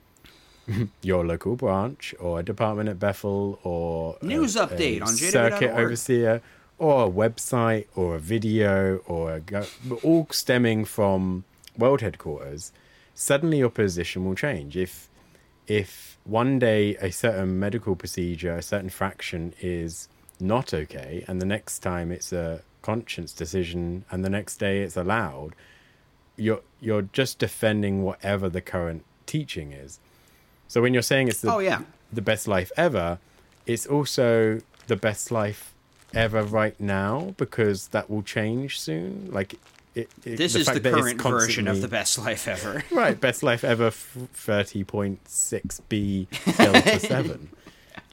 [1.02, 5.78] your local branch or a department at Bethel or News a update on circuit JW.org.
[5.84, 6.42] overseer
[6.78, 9.66] or a website or a video or a go-
[10.02, 11.44] all stemming from
[11.76, 12.72] world headquarters
[13.14, 15.08] suddenly your position will change if
[15.66, 20.08] if one day a certain medical procedure a certain fraction is
[20.40, 24.96] not okay and the next time it's a conscience decision and the next day it's
[24.96, 25.54] allowed
[26.36, 29.98] you're you're just defending whatever the current teaching is
[30.68, 31.80] so when you're saying it's the Oh, yeah.
[32.12, 33.18] the best life ever,
[33.66, 35.74] it's also the best life
[36.14, 39.28] ever right now because that will change soon.
[39.32, 39.54] Like
[39.94, 42.84] it, it This the is the current version of the best life ever.
[42.92, 47.50] right best life ever thirty point six B Delta seven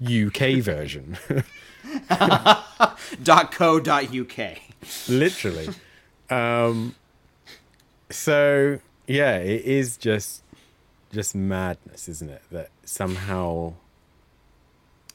[0.04, 1.18] UK version,
[3.24, 4.38] dot co dot uk.
[5.08, 5.70] literally.
[6.30, 6.96] Um,
[8.10, 10.42] so yeah, it is just
[11.16, 12.42] just madness, isn't it?
[12.52, 13.74] That somehow.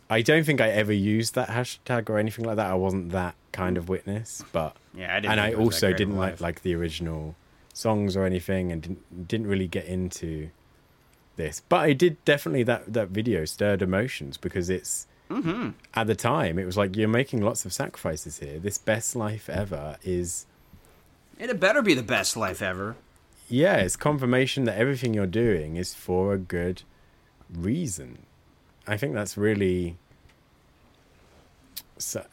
[0.09, 2.66] I don't think I ever used that hashtag or anything like that.
[2.68, 5.32] I wasn't that kind of witness, but Yeah, I didn't.
[5.32, 7.36] and I think it was that also didn't like like the original
[7.72, 10.51] songs or anything, and didn't didn't really get into
[11.36, 11.62] this.
[11.68, 15.68] But I did definitely that that video stirred emotions because it's Mm-hmm.
[15.94, 18.59] at the time it was like you're making lots of sacrifices here.
[18.59, 20.44] This best life ever is
[21.38, 22.96] It better be the best life ever.
[23.51, 26.82] Yeah, it's confirmation that everything you're doing is for a good
[27.53, 28.20] reason.
[28.86, 29.96] I think that's really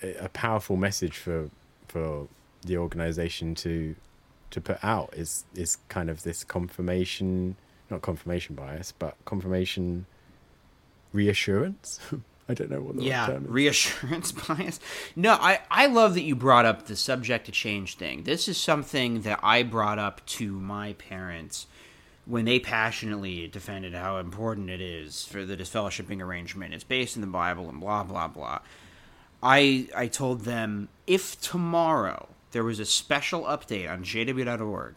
[0.02, 1.50] a powerful message for
[1.88, 2.28] for
[2.66, 3.96] the organization to
[4.52, 7.58] to put out is is kind of this confirmation
[7.90, 10.06] not confirmation bias but confirmation
[11.12, 12.00] reassurance
[12.50, 13.50] i don't know what the right yeah, term is.
[13.50, 14.80] reassurance bias.
[15.16, 18.24] No, I, I love that you brought up the subject to change thing.
[18.24, 21.68] This is something that I brought up to my parents
[22.26, 26.74] when they passionately defended how important it is for the disfellowshipping arrangement.
[26.74, 28.60] It's based in the Bible and blah blah blah.
[29.42, 34.96] I I told them if tomorrow there was a special update on jw.org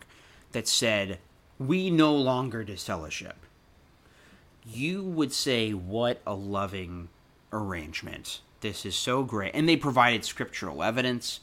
[0.53, 1.19] that said,
[1.59, 3.37] We no longer disfellowship,
[4.67, 7.09] you would say, What a loving
[7.53, 8.41] arrangement.
[8.61, 9.55] This is so great.
[9.55, 11.41] And they provided scriptural evidence.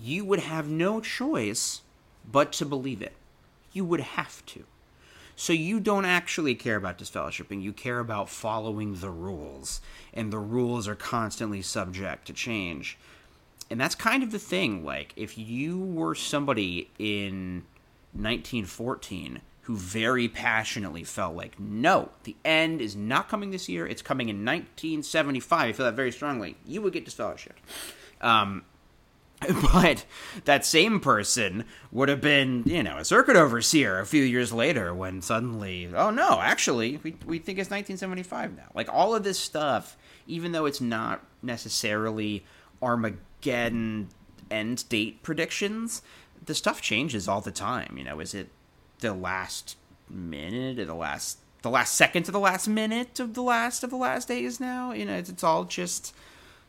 [0.00, 1.82] You would have no choice
[2.30, 3.12] but to believe it.
[3.72, 4.64] You would have to.
[5.36, 7.62] So you don't actually care about disfellowshipping.
[7.62, 9.80] You care about following the rules.
[10.12, 12.98] And the rules are constantly subject to change.
[13.70, 14.84] And that's kind of the thing.
[14.84, 17.64] Like, if you were somebody in
[18.12, 19.40] 1914
[19.70, 24.28] who very passionately felt like, no, the end is not coming this year, it's coming
[24.28, 27.60] in 1975, I feel that very strongly, you would get disfellowshipped.
[28.20, 28.64] Um,
[29.72, 30.04] but
[30.44, 34.92] that same person would have been, you know, a circuit overseer a few years later
[34.92, 38.64] when suddenly, oh no, actually, we, we think it's 1975 now.
[38.74, 39.96] Like all of this stuff,
[40.26, 42.44] even though it's not necessarily
[42.82, 44.08] Armageddon
[44.50, 46.02] end date predictions,
[46.44, 47.94] the stuff changes all the time.
[47.96, 48.48] You know, is it
[49.00, 49.76] the last
[50.08, 53.90] minute or the last the last second to the last minute of the last of
[53.90, 54.92] the last days now?
[54.92, 56.14] You know, it's, it's all just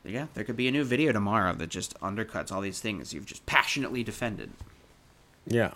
[0.03, 3.25] yeah, there could be a new video tomorrow that just undercuts all these things you've
[3.25, 4.49] just passionately defended.
[5.45, 5.73] Yeah,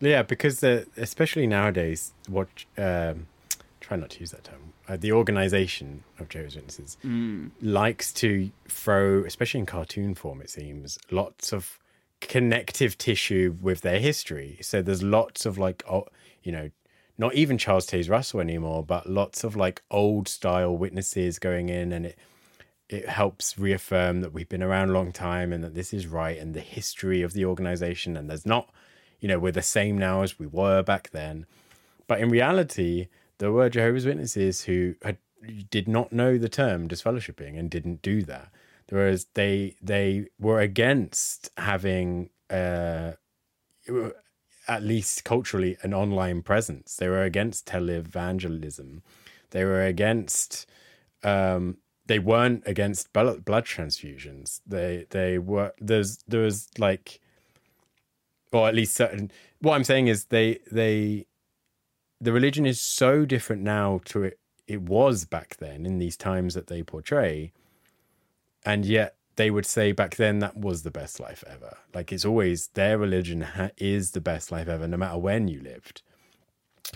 [0.00, 3.26] yeah, because the, especially nowadays, what um,
[3.80, 4.72] try not to use that term.
[4.88, 7.50] Uh, the organization of Jehovah's Witnesses mm.
[7.60, 11.78] likes to throw, especially in cartoon form, it seems, lots of
[12.28, 14.58] connective tissue with their history.
[14.62, 16.06] So there's lots of like, oh,
[16.42, 16.70] you know,
[17.18, 21.92] not even Charles Taze Russell anymore, but lots of like old style witnesses going in,
[21.92, 22.18] and it
[22.92, 26.38] it helps reaffirm that we've been around a long time and that this is right
[26.38, 28.70] and the history of the organization and there's not
[29.18, 31.46] you know we're the same now as we were back then
[32.06, 33.08] but in reality
[33.38, 35.16] there were jehovah's witnesses who had
[35.70, 38.50] did not know the term disfellowshipping and didn't do that
[38.92, 43.12] whereas they they were against having uh
[44.68, 49.00] at least culturally an online presence they were against televangelism
[49.50, 50.66] they were against
[51.24, 51.76] um
[52.06, 54.60] they weren't against blood, transfusions.
[54.66, 57.20] They they were there's there was like,
[58.52, 59.30] or at least certain.
[59.60, 61.26] What I'm saying is they they,
[62.20, 66.54] the religion is so different now to it it was back then in these times
[66.54, 67.52] that they portray,
[68.64, 71.78] and yet they would say back then that was the best life ever.
[71.94, 75.60] Like it's always their religion ha- is the best life ever, no matter when you
[75.60, 76.02] lived,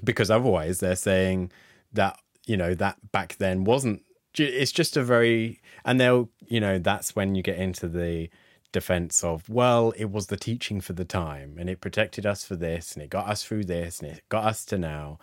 [0.04, 1.50] because otherwise they're saying
[1.92, 4.02] that you know that back then wasn't
[4.38, 8.28] it's just a very and they'll you know that's when you get into the
[8.70, 12.54] defense of well it was the teaching for the time and it protected us for
[12.54, 15.18] this and it got us through this and it got us to now.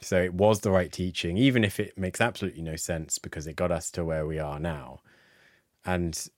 [0.00, 3.56] So it was the right teaching even if it makes absolutely no sense because it
[3.56, 5.00] got us to where we are now
[5.84, 6.28] and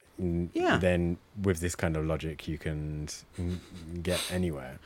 [0.52, 0.76] Yeah.
[0.78, 3.08] then with this kind of logic you can
[4.02, 4.78] get anywhere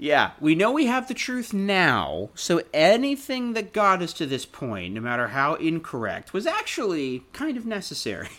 [0.00, 4.46] Yeah, we know we have the truth now, so anything that got us to this
[4.46, 8.28] point, no matter how incorrect, was actually kind of necessary.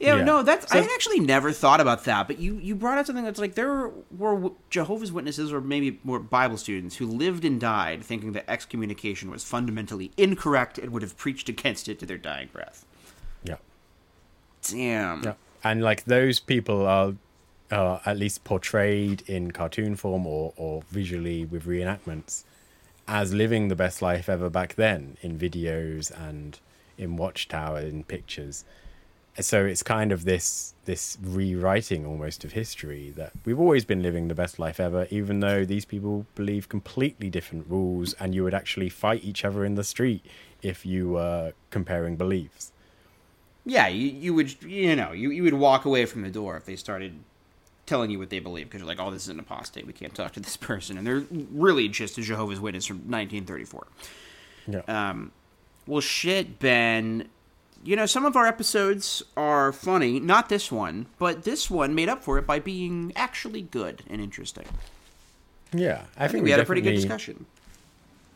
[0.00, 0.24] yeah, Yeah.
[0.24, 3.06] no, that's I So- had actually never thought about that, but you you brought up
[3.06, 7.60] something that's like there were Jehovah's Witnesses or maybe more Bible students who lived and
[7.60, 12.18] died thinking that excommunication was fundamentally incorrect and would have preached against it to their
[12.18, 12.84] dying breath.
[14.62, 15.22] Damn.
[15.22, 15.34] Yeah,
[15.64, 17.14] and like those people are,
[17.70, 22.44] are at least portrayed in cartoon form or or visually with reenactments
[23.08, 26.60] as living the best life ever back then in videos and
[26.96, 28.64] in Watchtower in pictures.
[29.40, 34.28] So it's kind of this this rewriting almost of history that we've always been living
[34.28, 38.54] the best life ever, even though these people believe completely different rules, and you would
[38.54, 40.24] actually fight each other in the street
[40.62, 42.72] if you were comparing beliefs.
[43.64, 46.64] Yeah, you, you would you know you, you would walk away from the door if
[46.64, 47.18] they started
[47.86, 49.86] telling you what they believe because you're like, oh, this is an apostate.
[49.86, 53.86] We can't talk to this person, and they're really just a Jehovah's Witness from 1934.
[54.68, 54.80] Yeah.
[54.86, 55.32] Um,
[55.86, 57.28] well, shit, Ben.
[57.82, 60.20] You know, some of our episodes are funny.
[60.20, 64.20] Not this one, but this one made up for it by being actually good and
[64.20, 64.66] interesting.
[65.72, 67.46] Yeah, I, I think we had a pretty good discussion.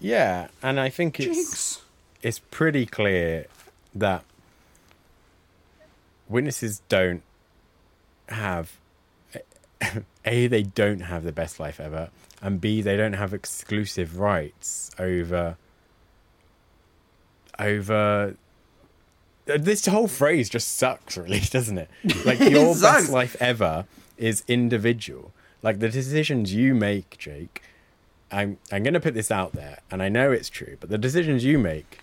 [0.01, 1.83] Yeah, and I think it's Jinx.
[2.23, 3.47] it's pretty clear
[3.95, 4.25] that
[6.29, 7.23] witnesses don't
[8.29, 8.79] have
[9.83, 9.99] a
[10.49, 12.11] they don't have the best life ever,
[12.41, 15.57] and b they don't have exclusive rights over
[17.59, 18.35] over.
[19.49, 21.89] uh, This whole phrase just sucks, really, doesn't it?
[22.25, 23.03] Like your sucks.
[23.03, 23.87] best life ever
[24.17, 25.33] is individual.
[25.63, 27.63] Like the decisions you make, Jake.
[28.33, 30.99] I'm I'm going to put this out there, and I know it's true, but the
[30.99, 32.01] decisions you make,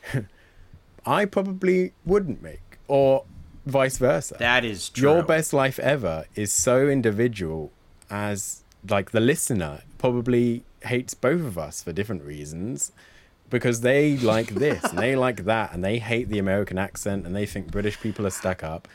[1.05, 3.25] I probably wouldn't make, or
[3.65, 4.35] vice versa.
[4.39, 5.09] That is true.
[5.11, 7.71] Your best life ever is so individual
[8.09, 12.91] as like the listener probably hates both of us for different reasons
[13.49, 17.35] because they like this and they like that and they hate the American accent and
[17.35, 18.87] they think British people are stuck up.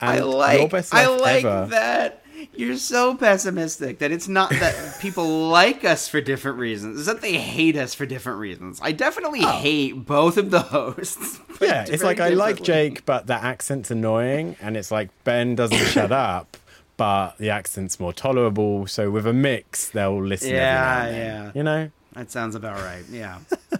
[0.00, 2.23] And I your like best I like ever- that.
[2.54, 6.98] You're so pessimistic that it's not that people like us for different reasons.
[6.98, 8.80] It's that they hate us for different reasons.
[8.82, 9.48] I definitely oh.
[9.48, 11.40] hate both of the hosts.
[11.60, 11.66] Oh.
[11.66, 12.64] Yeah, it's like I like.
[12.64, 16.56] Jake, but the accent's annoying, and it's like Ben doesn't shut up,
[16.96, 18.88] but the accent's more tolerable.
[18.88, 20.50] So with a mix, they'll listen.
[20.50, 21.52] Yeah, now and then, yeah.
[21.54, 23.04] You know, That sounds about right.
[23.08, 23.38] Yeah.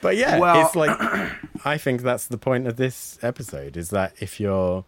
[0.00, 0.96] but yeah, Well- it's like
[1.64, 4.84] I think that's the point of this episode is that if you're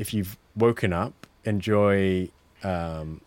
[0.00, 2.30] if you've woken up, enjoy
[2.64, 3.20] um,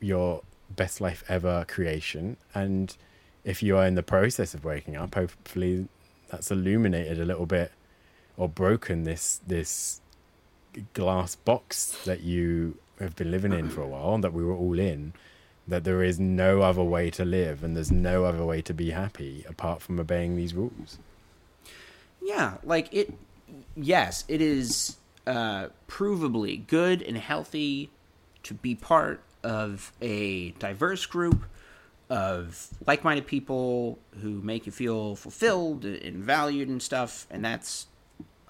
[0.00, 2.96] your best life ever creation, and
[3.44, 5.86] if you are in the process of waking up, hopefully
[6.28, 7.70] that's illuminated a little bit
[8.36, 10.00] or broken this this
[10.94, 14.54] glass box that you have been living in for a while and that we were
[14.54, 15.12] all in
[15.68, 18.90] that there is no other way to live and there's no other way to be
[18.90, 20.98] happy apart from obeying these rules
[22.22, 23.12] Yeah, like it.
[23.76, 24.96] Yes, it is
[25.26, 27.90] uh, provably good and healthy
[28.42, 31.44] to be part of a diverse group
[32.10, 37.86] of like-minded people who make you feel fulfilled and valued and stuff, and that's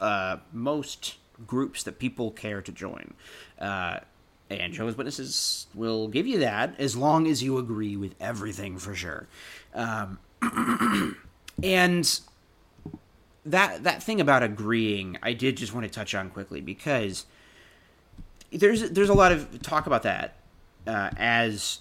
[0.01, 1.17] uh, most
[1.47, 3.15] groups that people care to join.
[3.59, 4.01] Uh,
[4.51, 8.95] and Jehovah's Witnesses will give you that as long as you agree with everything for
[8.95, 9.29] sure.
[9.75, 10.19] Um,
[11.63, 12.21] and
[13.47, 17.27] that that thing about agreeing, I did just want to touch on quickly because
[18.51, 20.37] there's there's a lot of talk about that
[20.87, 21.81] uh, as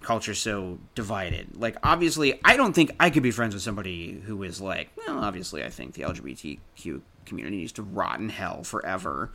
[0.00, 1.56] culture's so divided.
[1.56, 5.18] Like obviously, I don't think I could be friends with somebody who is like, well,
[5.18, 9.30] obviously, I think the LGBTQ community needs to rot in hell forever.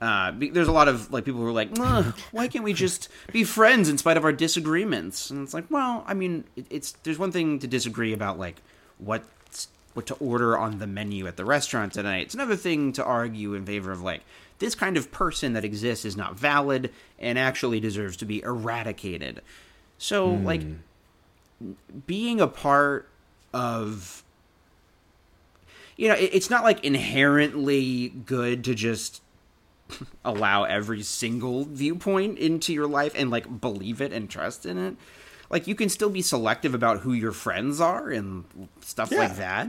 [0.00, 1.76] Uh, be- there's a lot of like people who are like,
[2.30, 5.30] why can't we just be friends in spite of our disagreements?
[5.30, 8.60] And it's like, well, I mean, it, it's there's one thing to disagree about like
[8.98, 9.24] what
[9.98, 12.22] what to order on the menu at the restaurant tonight.
[12.22, 14.22] It's another thing to argue in favor of like
[14.60, 19.42] this kind of person that exists is not valid and actually deserves to be eradicated.
[19.98, 20.44] So hmm.
[20.44, 20.62] like
[22.06, 23.08] being a part
[23.52, 24.22] of
[25.96, 29.20] you know, it, it's not like inherently good to just
[30.24, 34.94] allow every single viewpoint into your life and like believe it and trust in it.
[35.50, 38.44] Like you can still be selective about who your friends are and
[38.80, 39.18] stuff Yeah.
[39.18, 39.68] like that.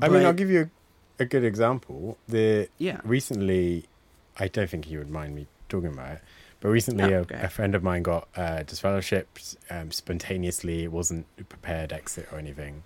[0.00, 0.70] I mean, I'll give you
[1.18, 2.16] a, a good example.
[2.28, 3.00] The Yeah.
[3.04, 3.84] recently,
[4.38, 6.20] I don't think you would mind me talking about it,
[6.60, 10.84] but recently No, a, a friend of mine got uh, disfellowshipped um, spontaneously.
[10.84, 12.82] It wasn't a prepared exit or anything.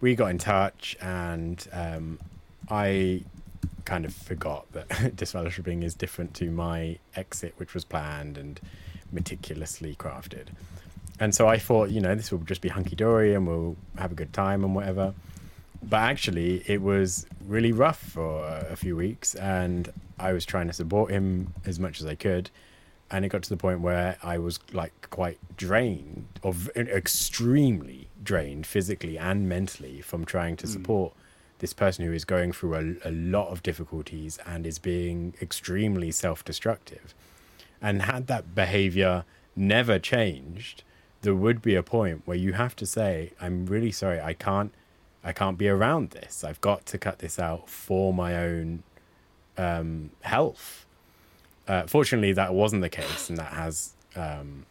[0.00, 2.18] We got in touch, and um,
[2.70, 3.24] I
[3.84, 8.60] kind of forgot that disfellowshipping is different to my exit, which was planned and
[9.12, 10.48] meticulously crafted.
[11.20, 14.12] And so I thought, you know, this will just be hunky dory and we'll have
[14.12, 15.14] a good time and whatever.
[15.82, 20.72] But actually, it was really rough for a, few weeks, and I was trying to
[20.72, 22.50] support him as much as I could.
[23.10, 28.66] And it got to the point where I was like quite drained, or extremely drained
[28.66, 30.72] physically and mentally from trying to hmm.
[30.72, 31.14] support
[31.60, 36.10] this person who is going through a, a lot of difficulties and is being extremely
[36.10, 37.14] self destructive.
[37.80, 39.24] And had that behavior
[39.54, 40.82] never changed,
[41.22, 44.72] there would be a point where you have to say, I'm really sorry, I can't
[45.24, 46.44] I can't be around this.
[46.44, 48.82] I've got to cut this out for my own
[49.56, 50.86] um, health.
[51.66, 54.64] Uh, fortunately, that wasn't the case, and that has um,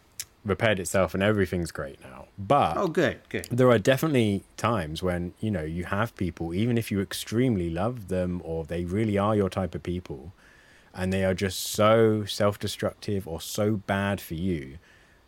[0.45, 2.25] repaired itself, and everything's great now.
[2.39, 3.47] But Oh, good, good.
[3.51, 8.07] there are definitely times when you know you have people even if you extremely love
[8.07, 10.33] them or they really are your type of people
[10.93, 14.77] and they are just so self-destructive or so bad for you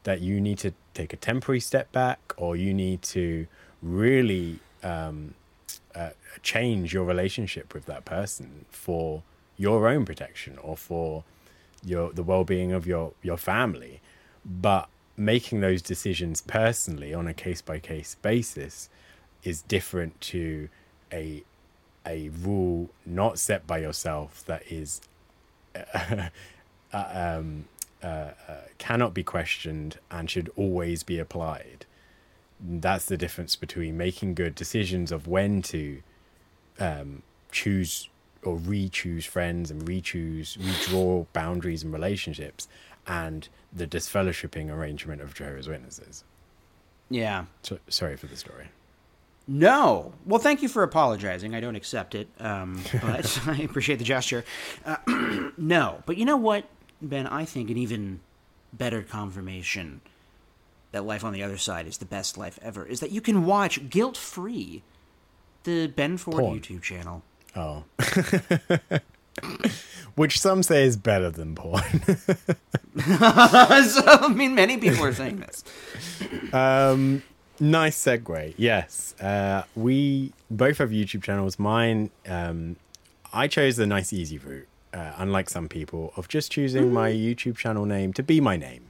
[0.03, 3.47] that you need to take a temporary step back or you need to
[3.81, 5.33] really um,
[5.95, 6.11] uh,
[6.41, 9.23] change your relationship with that person for
[9.57, 11.23] your own protection or for
[11.83, 14.01] your the well-being of your your family.
[14.45, 18.89] But making those decisions personally on a case-by-case basis
[19.43, 20.69] is different to
[21.11, 21.43] a
[22.05, 25.01] a rule not set by yourself that is
[25.75, 26.29] uh,
[26.93, 27.65] um,
[28.03, 28.31] uh,
[28.77, 31.85] cannot be questioned and should always be applied.
[32.59, 36.01] That's the difference between making good decisions of when to
[36.79, 38.09] um, choose
[38.43, 42.67] or re-choose friends and re-choose, redraw boundaries and relationships,
[43.05, 46.23] and the disfellowshipping arrangement of Jehovah's Witnesses.
[47.09, 47.45] Yeah.
[47.63, 48.69] So, sorry for the story.
[49.47, 50.13] No.
[50.25, 51.55] Well, thank you for apologizing.
[51.55, 54.45] I don't accept it, um, but I appreciate the gesture.
[54.85, 56.65] Uh, no, but you know what,
[57.01, 57.27] Ben?
[57.27, 58.19] I think an even
[58.73, 60.01] better confirmation
[60.91, 63.45] that life on the other side is the best life ever is that you can
[63.45, 64.81] watch guilt free
[65.63, 66.59] the Ben Foard Porn.
[66.59, 67.23] YouTube channel.
[67.55, 67.83] Oh.
[70.15, 71.81] Which some say is better than porn.
[72.03, 72.31] so,
[72.99, 75.63] I mean, many people are saying this.
[76.53, 77.23] um,
[77.59, 78.53] nice segue.
[78.57, 79.15] Yes.
[79.19, 81.57] Uh, we both have YouTube channels.
[81.59, 82.75] Mine, um,
[83.31, 87.57] I chose the nice, easy route, uh, unlike some people, of just choosing my YouTube
[87.57, 88.85] channel name to be my name.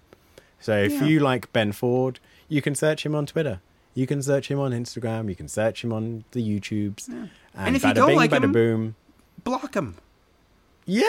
[0.60, 1.06] So if Yeah.
[1.06, 3.62] you like Ben Foard, you can search him on Twitter.
[3.96, 5.30] You can search him on Instagram.
[5.30, 7.08] You can search him on the YouTubes.
[7.08, 8.96] And, And if you don't bing, like him- boom.
[9.44, 9.96] Block them.
[10.86, 11.04] Yeah,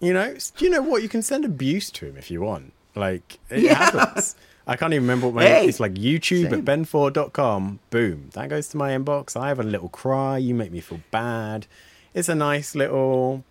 [0.00, 1.02] you know, you know what?
[1.02, 2.72] You can send abuse to him if you want.
[2.94, 3.74] Like it Yeah.
[3.74, 4.36] happens.
[4.66, 6.54] I can't even remember what my Hey, it's like YouTube same.
[6.54, 7.78] at benfoard.com.
[7.90, 8.30] Boom.
[8.34, 9.34] That goes to my inbox.
[9.34, 10.36] I have a little cry.
[10.38, 11.66] You make me feel bad.
[12.14, 13.44] It's a nice little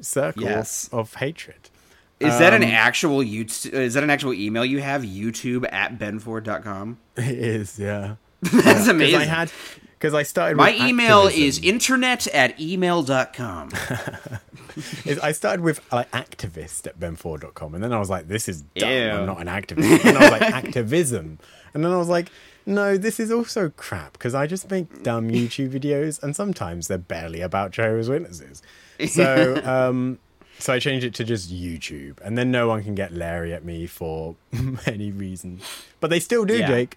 [0.00, 0.88] circle Yes.
[0.92, 1.70] of hatred.
[2.18, 3.72] Is that an Um, actual YouTube?
[3.74, 5.02] Is that an actual email you have?
[5.02, 6.96] YouTube at benfoard.com.
[7.16, 8.16] It is, yeah.
[8.42, 9.20] That's Because amazing.
[9.20, 9.52] I had
[9.98, 11.42] because I started My email activism.
[11.48, 13.70] is internet at email.com.
[15.22, 18.90] I started with like activist at benfoard.com and then I was like, this is dumb.
[18.90, 19.10] Ew.
[19.10, 20.04] I'm not an activist.
[20.04, 21.38] And I was like, activism.
[21.72, 22.30] And then I was like,
[22.66, 26.98] no, this is also crap because I just make dumb YouTube videos and sometimes they're
[26.98, 28.62] barely about Jehovah's Witnesses.
[29.08, 30.18] So, um,
[30.58, 33.64] so I changed it to just YouTube and then no one can get Larry at
[33.64, 34.36] me for
[34.86, 35.60] any reason.
[36.00, 36.68] But they still do, Yeah.
[36.68, 36.96] Jake.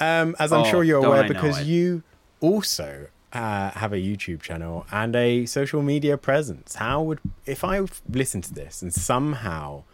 [0.00, 2.02] Um, as I'm Oh, sure you're aware because you
[2.40, 6.74] also uh, have a YouTube channel and a social media presence.
[6.76, 9.84] How would if I listened to this and somehow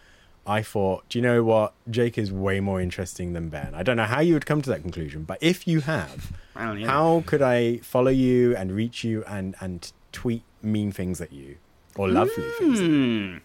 [0.46, 3.74] I thought, do you know what, Jake is way more interesting than Ben?
[3.74, 6.64] I don't know how you would come to that conclusion, but if you have, I
[6.64, 6.90] don't either.
[6.90, 11.56] how could I follow you and reach you and and tweet mean things at you
[11.96, 12.80] or lovely things?
[12.80, 12.92] At you?
[12.92, 13.36] Hmm.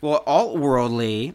[0.00, 1.34] Well, AltWorldly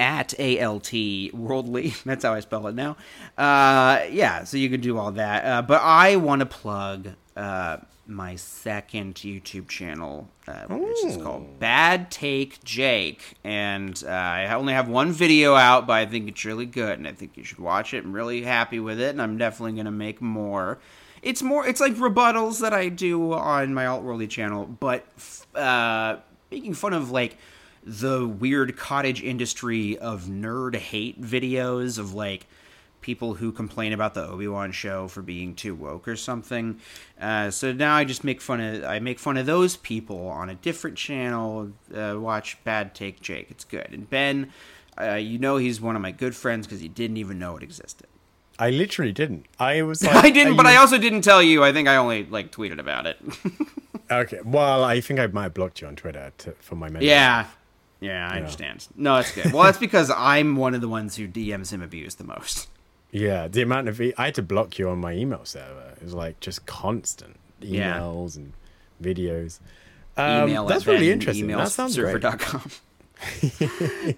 [0.00, 0.92] at alt
[1.34, 1.94] worldly.
[2.04, 2.96] That's how I spell it now.
[3.36, 5.44] Uh, yeah, so you could do all that.
[5.44, 7.76] Uh, but I want to plug uh,
[8.06, 14.72] my second YouTube channel, uh, which is called Bad Take Jake, and uh, I only
[14.72, 17.60] have one video out, but I think it's really good, and I think you should
[17.60, 18.04] watch it.
[18.04, 20.78] I'm really happy with it, and I'm definitely gonna make more.
[21.22, 21.66] It's more.
[21.66, 25.06] It's like rebuttals that I do on my AltWorldly channel, but
[25.54, 26.16] uh,
[26.50, 27.36] making fun of like
[27.82, 32.46] the weird cottage industry of nerd hate videos of like
[33.00, 36.78] people who complain about the Obi-Wan show for being too woke or something.
[37.20, 40.50] Uh, so now I just make fun of I make fun of those people on
[40.50, 41.72] a different channel.
[41.94, 43.50] Uh, watch Bad Take Jake.
[43.50, 43.88] It's good.
[43.92, 44.52] And Ben,
[45.00, 47.62] uh, you know he's one of my good friends because he didn't even know it
[47.62, 48.06] existed.
[48.60, 49.46] I literally didn't.
[49.58, 51.64] I was like, I didn't, but I also didn't tell you.
[51.64, 53.18] I think I only like tweeted about it.
[54.10, 54.38] okay.
[54.44, 57.46] Well, I think I might have blocked you on Twitter to, for my mental yeah.
[58.00, 58.86] Yeah, I understand.
[58.96, 59.52] No, that's good.
[59.52, 62.68] Well, that's because I'm one of the ones who DMs him abuse the most.
[63.10, 65.94] Yeah, the amount of e- I had to block you on my email server.
[65.96, 67.98] It was like just constant Yeah.
[67.98, 68.52] emails and
[69.02, 69.58] videos.
[70.16, 71.44] Um, email that's at really interesting.
[71.44, 72.22] email That sounds great.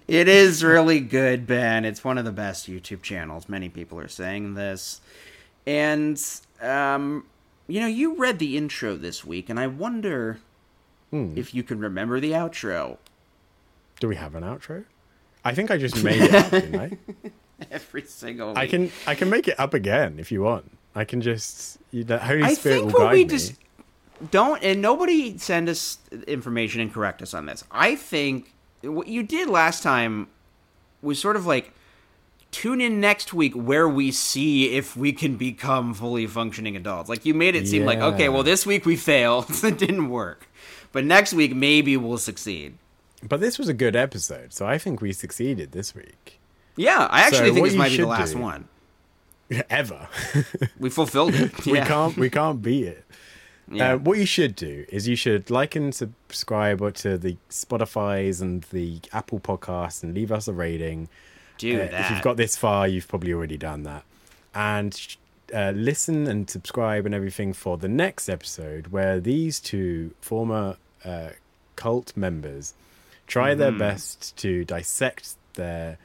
[0.07, 1.85] it is really good, Ben.
[1.85, 3.49] It's one of the best YouTube channels.
[3.49, 5.01] Many people are saying this.
[5.65, 6.21] And,
[6.61, 7.25] um,
[7.67, 10.39] you know, you read the intro this week, and I wonder
[11.11, 11.33] Hmm.
[11.37, 12.97] if you can remember the outro.
[13.99, 14.85] Do we have an outro?
[15.45, 16.97] I think I just made it up, didn't I?
[17.71, 18.57] Every single week.
[18.57, 20.71] I can I can make it up again if you want.
[20.95, 23.29] I can just you, the Holy I Spirit will what guide we me.
[23.29, 23.53] just
[24.31, 25.97] don't, and nobody send us
[26.27, 27.63] information and correct us on this.
[27.71, 28.52] I think
[28.83, 30.27] what you did last time
[31.01, 31.71] was sort of like
[32.51, 37.09] tune in next week where we see if we can become fully functioning adults.
[37.09, 40.47] Like you made it seem like okay, well this week we failed, it didn't work,
[40.91, 42.77] but next week maybe we'll succeed.
[43.27, 46.39] But this was a good episode, so I think we succeeded this week.
[46.75, 48.67] Yeah, I actually So think this might be the last do- one.
[49.69, 50.07] Ever.
[50.79, 51.65] We fulfilled it.
[51.65, 53.05] we can't we can't beat it.
[53.71, 53.93] Yeah.
[53.93, 58.63] Uh, what you should do is you should like and subscribe to the Spotify's and
[58.63, 61.09] the Apple Podcasts and leave us a rating.
[61.57, 62.01] do Uh, that.
[62.05, 64.03] If you've got this far, you've probably already done that.
[64.53, 64.99] And
[65.53, 71.29] uh, listen and subscribe and everything for the next episode where these two former uh,
[71.75, 72.73] cult members
[73.27, 75.97] try their best to dissect their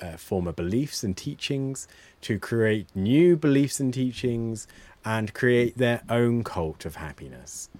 [0.00, 1.88] uh, former beliefs and teachings,
[2.20, 4.66] to create new beliefs and teachings,
[5.06, 7.70] and create their own cult of happiness.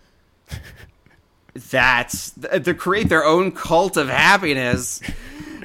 [1.55, 5.01] That's to create their own cult of happiness.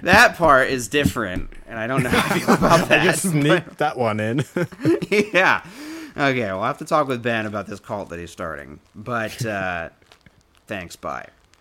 [0.01, 3.03] That part is different, and I don't know how I feel about that.
[3.03, 4.43] Just sneak that one in.
[5.09, 5.63] yeah.
[6.17, 8.79] Okay, we'll have to talk with Ben about this cult that he's starting.
[8.95, 9.89] But uh,
[10.65, 10.95] thanks.
[10.95, 11.27] Bye.